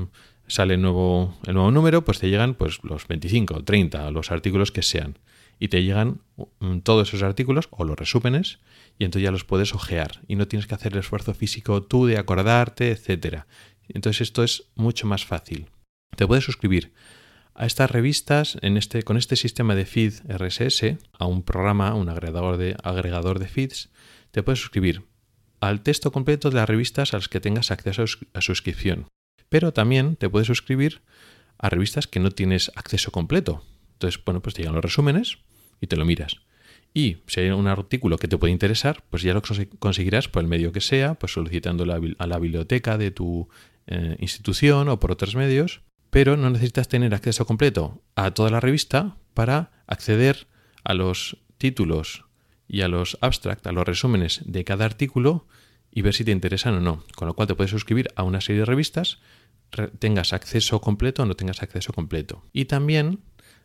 sale 0.54 0.76
el 0.76 0.82
nuevo, 0.84 1.36
el 1.48 1.56
nuevo 1.56 1.72
número, 1.72 2.06
pues 2.06 2.20
te 2.20 2.30
llegan 2.30 2.54
pues, 2.54 2.80
los 2.84 3.08
25, 3.08 3.64
30, 3.64 4.12
los 4.12 4.32
artículos 4.32 4.72
que 4.72 4.84
sean. 4.84 5.18
Y 5.58 5.70
te 5.70 5.82
llegan 5.82 6.22
mm, 6.60 6.80
todos 6.80 7.08
esos 7.08 7.24
artículos 7.24 7.68
o 7.72 7.84
los 7.86 7.98
resúmenes 7.98 8.60
y 9.00 9.06
entonces 9.06 9.24
ya 9.24 9.32
los 9.32 9.46
puedes 9.46 9.74
ojear 9.74 10.22
y 10.28 10.36
no 10.36 10.48
tienes 10.48 10.68
que 10.68 10.76
hacer 10.76 10.94
el 10.94 11.00
esfuerzo 11.00 11.34
físico 11.34 11.82
tú 11.82 12.06
de 12.06 12.20
acordarte, 12.20 12.92
etcétera. 12.92 13.48
Entonces 13.88 14.22
esto 14.22 14.44
es 14.44 14.66
mucho 14.76 15.08
más 15.08 15.26
fácil. 15.26 15.70
Te 16.16 16.28
puedes 16.28 16.44
suscribir 16.44 16.94
a 17.56 17.66
estas 17.66 17.90
revistas 17.90 18.60
en 18.62 18.78
este, 18.78 19.02
con 19.02 19.18
este 19.18 19.36
sistema 19.36 19.74
de 19.74 19.88
feed 19.88 20.14
RSS, 20.28 20.98
a 21.14 21.26
un 21.26 21.42
programa, 21.42 21.96
un 21.96 22.10
agregador 22.10 22.58
de, 22.58 22.76
agregador 22.84 23.40
de 23.40 23.48
feeds, 23.48 23.90
te 24.30 24.44
puedes 24.44 24.60
suscribir 24.60 25.02
al 25.62 25.82
texto 25.82 26.12
completo 26.12 26.52
de 26.52 26.58
las 26.58 26.70
revistas 26.70 27.14
a 27.14 27.18
las 27.18 27.28
que 27.28 27.40
tengas 27.40 27.72
acceso 27.72 28.06
a 28.34 28.42
suscripción. 28.42 29.08
Pero 29.54 29.72
también 29.72 30.16
te 30.16 30.32
puedes 30.32 30.48
suscribir 30.48 31.04
a 31.60 31.70
revistas 31.70 32.08
que 32.08 32.20
no 32.20 32.32
tienes 32.32 32.72
acceso 32.74 33.12
completo. 33.12 33.64
Entonces, 33.92 34.20
bueno, 34.26 34.42
pues 34.42 34.56
te 34.56 34.64
llegan 34.64 34.74
los 34.74 34.84
resúmenes 34.84 35.38
y 35.80 35.86
te 35.86 35.96
lo 35.96 36.06
miras. 36.06 36.38
Y 36.92 37.18
si 37.28 37.42
hay 37.42 37.50
un 37.52 37.68
artículo 37.68 38.18
que 38.18 38.28
te 38.28 38.36
puede 38.36 38.52
interesar, 38.52 39.04
pues 39.12 39.22
ya 39.22 39.36
lo 39.36 39.44
conseguirás 39.78 40.28
por 40.28 40.42
el 40.42 40.50
medio 40.50 40.72
que 40.72 40.82
sea, 40.82 41.14
pues 41.14 41.34
solicitando 41.34 41.84
a 41.84 42.26
la 42.26 42.40
biblioteca 42.40 42.98
de 42.98 43.12
tu 43.12 43.48
eh, 43.86 44.16
institución 44.18 44.90
o 44.90 45.00
por 45.00 45.12
otros 45.12 45.36
medios, 45.36 45.82
pero 46.10 46.36
no 46.36 46.50
necesitas 46.50 46.88
tener 46.88 47.14
acceso 47.14 47.46
completo 47.46 48.02
a 48.16 48.32
toda 48.32 48.50
la 48.50 48.60
revista 48.60 49.18
para 49.36 49.84
acceder 49.86 50.48
a 50.84 50.96
los 50.96 51.38
títulos 51.60 52.26
y 52.68 52.82
a 52.82 52.88
los 52.88 53.20
abstracts, 53.22 53.68
a 53.68 53.72
los 53.72 53.86
resúmenes 53.86 54.42
de 54.46 54.64
cada 54.64 54.86
artículo 54.86 55.46
y 55.94 56.02
ver 56.02 56.16
si 56.16 56.26
te 56.26 56.32
interesan 56.32 56.74
o 56.74 56.80
no. 56.80 57.04
Con 57.16 57.28
lo 57.28 57.36
cual 57.36 57.48
te 57.48 57.54
puedes 57.54 57.70
suscribir 57.70 58.10
a 58.16 58.24
una 58.24 58.42
serie 58.42 58.62
de 58.62 58.66
revistas 58.66 59.20
tengas 60.00 60.34
acceso 60.34 60.82
completo 60.82 61.24
o 61.24 61.26
no 61.26 61.36
tengas 61.36 61.62
acceso 61.62 61.94
completo. 61.94 62.44
Y 62.54 62.66
también 62.66 63.20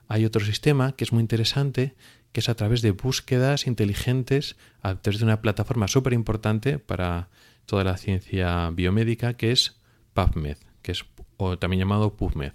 hay 0.09 0.25
otro 0.25 0.45
sistema 0.45 0.93
que 0.93 1.05
es 1.05 1.13
muy 1.13 1.21
interesante, 1.21 1.95
que 2.33 2.41
es 2.41 2.49
a 2.49 2.55
través 2.55 2.83
de 2.83 2.93
búsquedas 2.93 3.67
inteligentes, 3.67 4.57
a 4.83 4.97
través 4.97 5.21
de 5.21 5.27
una 5.27 5.43
plataforma 5.43 5.89
súper 5.89 6.13
importante 6.13 6.79
para 6.79 7.29
toda 7.67 7.85
la 7.85 7.97
ciencia 7.97 8.71
biomédica, 8.71 9.35
que 9.35 9.53
es 9.53 9.81
PubMed, 10.15 10.57
que 10.83 10.93
es 10.93 11.05
o 11.37 11.59
también 11.59 11.81
llamado 11.81 12.17
PubMed. 12.17 12.53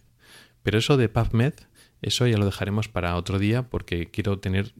Pero 0.63 0.77
eso 0.77 0.97
de 0.97 1.09
PubMed, 1.09 1.53
eso 2.01 2.27
ya 2.27 2.37
lo 2.37 2.45
dejaremos 2.45 2.87
para 2.87 3.15
otro 3.15 3.39
día 3.39 3.69
porque 3.69 4.09
quiero 4.09 4.39
tener 4.39 4.73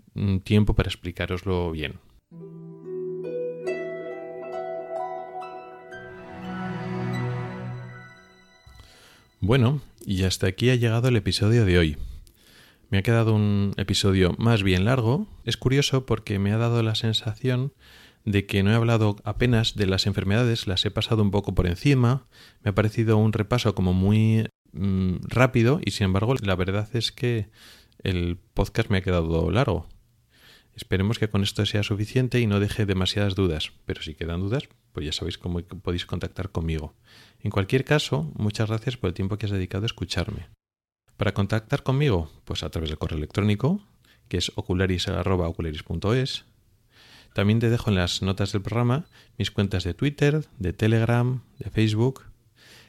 tiempo 0.44 0.74
para 0.74 0.90
explicaroslo 0.90 1.72
bien. 1.72 2.00
Bueno, 9.46 9.82
Y 10.06 10.24
hasta 10.24 10.48
aquí 10.48 10.70
ha 10.70 10.76
llegado 10.76 11.10
el 11.10 11.18
episodio 11.18 11.66
de 11.66 11.78
hoy. 11.78 11.98
Me 12.90 13.00
ha 13.00 13.04
quedado 13.04 13.36
un 13.36 13.74
episodio 13.76 14.36
más 14.38 14.64
bien 14.64 14.86
largo. 14.86 15.28
Es 15.44 15.58
curioso 15.58 16.06
porque 16.06 16.40
me 16.40 16.54
ha 16.54 16.58
dado 16.58 16.82
la 16.82 16.96
sensación 16.96 17.74
de 18.24 18.46
que 18.46 18.64
no 18.64 18.72
he 18.72 18.76
hablado 18.76 19.18
apenas 19.26 19.76
de 19.76 19.86
las 19.86 20.08
enfermedades, 20.08 20.66
las 20.66 20.86
he 20.86 20.92
pasado 20.92 21.22
un 21.22 21.32
poco 21.32 21.54
por 21.54 21.68
encima, 21.68 22.26
me 22.64 22.70
ha 22.70 22.76
parecido 22.76 23.18
un 23.18 23.34
repaso 23.34 23.76
como 23.76 23.92
muy 23.92 24.48
mm, 24.72 25.16
rápido 25.28 25.82
y 25.84 25.92
sin 25.92 26.06
embargo 26.06 26.36
la 26.42 26.56
verdad 26.56 26.88
es 26.94 27.12
que 27.12 27.50
el 28.02 28.38
podcast 28.54 28.90
me 28.90 29.00
ha 29.00 29.02
quedado 29.02 29.52
largo. 29.52 29.90
Esperemos 30.76 31.20
que 31.20 31.30
con 31.30 31.44
esto 31.44 31.66
sea 31.66 31.84
suficiente 31.84 32.40
y 32.40 32.48
no 32.48 32.60
deje 32.60 32.86
demasiadas 32.86 33.36
dudas, 33.36 33.74
pero 33.86 34.02
si 34.02 34.16
quedan 34.16 34.42
dudas, 34.42 34.70
pues 34.92 35.06
ya 35.06 35.12
sabéis 35.12 35.38
cómo 35.38 35.62
podéis 35.62 36.06
contactar 36.06 36.52
conmigo. 36.52 36.96
En 37.42 37.52
cualquier 37.52 37.84
caso, 37.84 38.32
muchas 38.36 38.70
gracias 38.70 38.98
por 38.98 39.10
el 39.10 39.14
tiempo 39.14 39.38
que 39.38 39.46
has 39.46 39.52
dedicado 39.52 39.84
a 39.84 39.88
escucharme. 39.88 40.50
Para 41.18 41.34
contactar 41.34 41.84
conmigo, 41.84 42.32
pues 42.46 42.64
a 42.64 42.70
través 42.70 42.90
del 42.90 42.98
correo 42.98 43.18
electrónico, 43.18 43.82
que 44.28 44.38
es 44.38 44.52
ocularis.ocularis.es. 44.56 46.46
También 47.34 47.60
te 47.60 47.70
dejo 47.70 47.90
en 47.90 47.96
las 47.96 48.22
notas 48.22 48.52
del 48.52 48.62
programa 48.62 49.06
mis 49.38 49.52
cuentas 49.52 49.84
de 49.84 49.94
Twitter, 49.94 50.46
de 50.58 50.74
Telegram, 50.74 51.44
de 51.60 51.70
Facebook. 51.70 52.24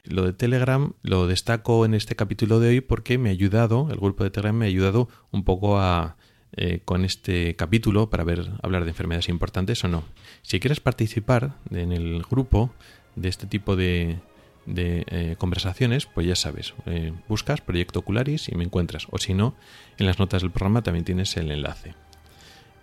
Lo 0.03 0.23
de 0.23 0.33
Telegram 0.33 0.93
lo 1.01 1.27
destaco 1.27 1.85
en 1.85 1.93
este 1.93 2.15
capítulo 2.15 2.59
de 2.59 2.69
hoy 2.69 2.81
porque 2.81 3.17
me 3.17 3.29
ha 3.29 3.31
ayudado, 3.31 3.89
el 3.91 3.97
grupo 3.97 4.23
de 4.23 4.29
Telegram 4.29 4.55
me 4.55 4.65
ha 4.65 4.69
ayudado 4.69 5.09
un 5.31 5.43
poco 5.43 5.79
a 5.79 6.17
eh, 6.57 6.79
con 6.85 7.03
este 7.03 7.57
capítulo 7.57 8.09
para 8.09 8.23
ver 8.23 8.49
hablar 8.63 8.85
de 8.85 8.91
enfermedades 8.91 9.27
importantes 9.27 9.83
o 9.83 9.89
no. 9.89 10.05
Si 10.41 10.61
quieres 10.61 10.79
participar 10.79 11.55
en 11.69 11.91
el 11.91 12.23
grupo 12.23 12.71
de 13.17 13.27
este 13.27 13.45
tipo 13.45 13.75
de, 13.75 14.19
eh, 14.67 15.35
conversaciones, 15.37 16.05
pues 16.05 16.25
ya 16.25 16.35
sabes, 16.37 16.73
eh, 16.85 17.11
buscas 17.27 17.59
Proyecto 17.59 17.99
Ocularis 17.99 18.47
y 18.47 18.55
me 18.55 18.63
encuentras. 18.63 19.07
O 19.11 19.17
si 19.17 19.33
no, 19.33 19.53
en 19.97 20.05
las 20.05 20.17
notas 20.17 20.43
del 20.43 20.51
programa 20.51 20.81
también 20.81 21.03
tienes 21.03 21.35
el 21.35 21.51
enlace. 21.51 21.93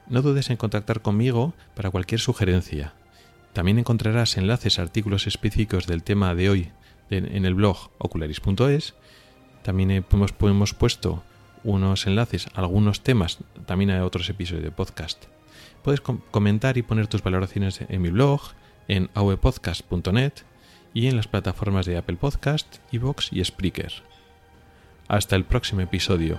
No 0.06 0.20
dudes 0.20 0.50
en 0.50 0.58
contactar 0.58 1.00
conmigo 1.00 1.54
para 1.74 1.90
cualquier 1.90 2.20
sugerencia. 2.20 2.92
También 3.54 3.78
encontrarás 3.78 4.36
enlaces 4.36 4.78
a 4.78 4.82
artículos 4.82 5.26
específicos 5.26 5.86
del 5.86 6.02
tema 6.02 6.34
de 6.34 6.50
hoy 6.50 6.70
en 7.08 7.46
el 7.46 7.54
blog 7.54 7.90
ocularis.es. 7.96 8.94
También 9.62 9.90
hemos 9.90 10.74
puesto 10.74 11.22
unos 11.64 12.06
enlaces 12.06 12.48
a 12.54 12.60
algunos 12.60 13.02
temas, 13.02 13.38
también 13.66 13.90
a 13.90 14.04
otros 14.04 14.28
episodios 14.28 14.64
de 14.64 14.70
podcast. 14.70 15.24
Puedes 15.82 16.00
comentar 16.00 16.78
y 16.78 16.82
poner 16.82 17.06
tus 17.08 17.22
valoraciones 17.22 17.80
en 17.88 18.02
mi 18.02 18.10
blog, 18.10 18.40
en 18.88 19.10
avpodcast.net 19.14 20.32
y 20.94 21.08
en 21.08 21.16
las 21.16 21.26
plataformas 21.26 21.86
de 21.86 21.96
Apple 21.96 22.16
Podcast, 22.16 22.76
Evox 22.92 23.32
y 23.32 23.44
Spreaker. 23.44 23.92
Hasta 25.08 25.36
el 25.36 25.44
próximo 25.44 25.80
episodio. 25.80 26.38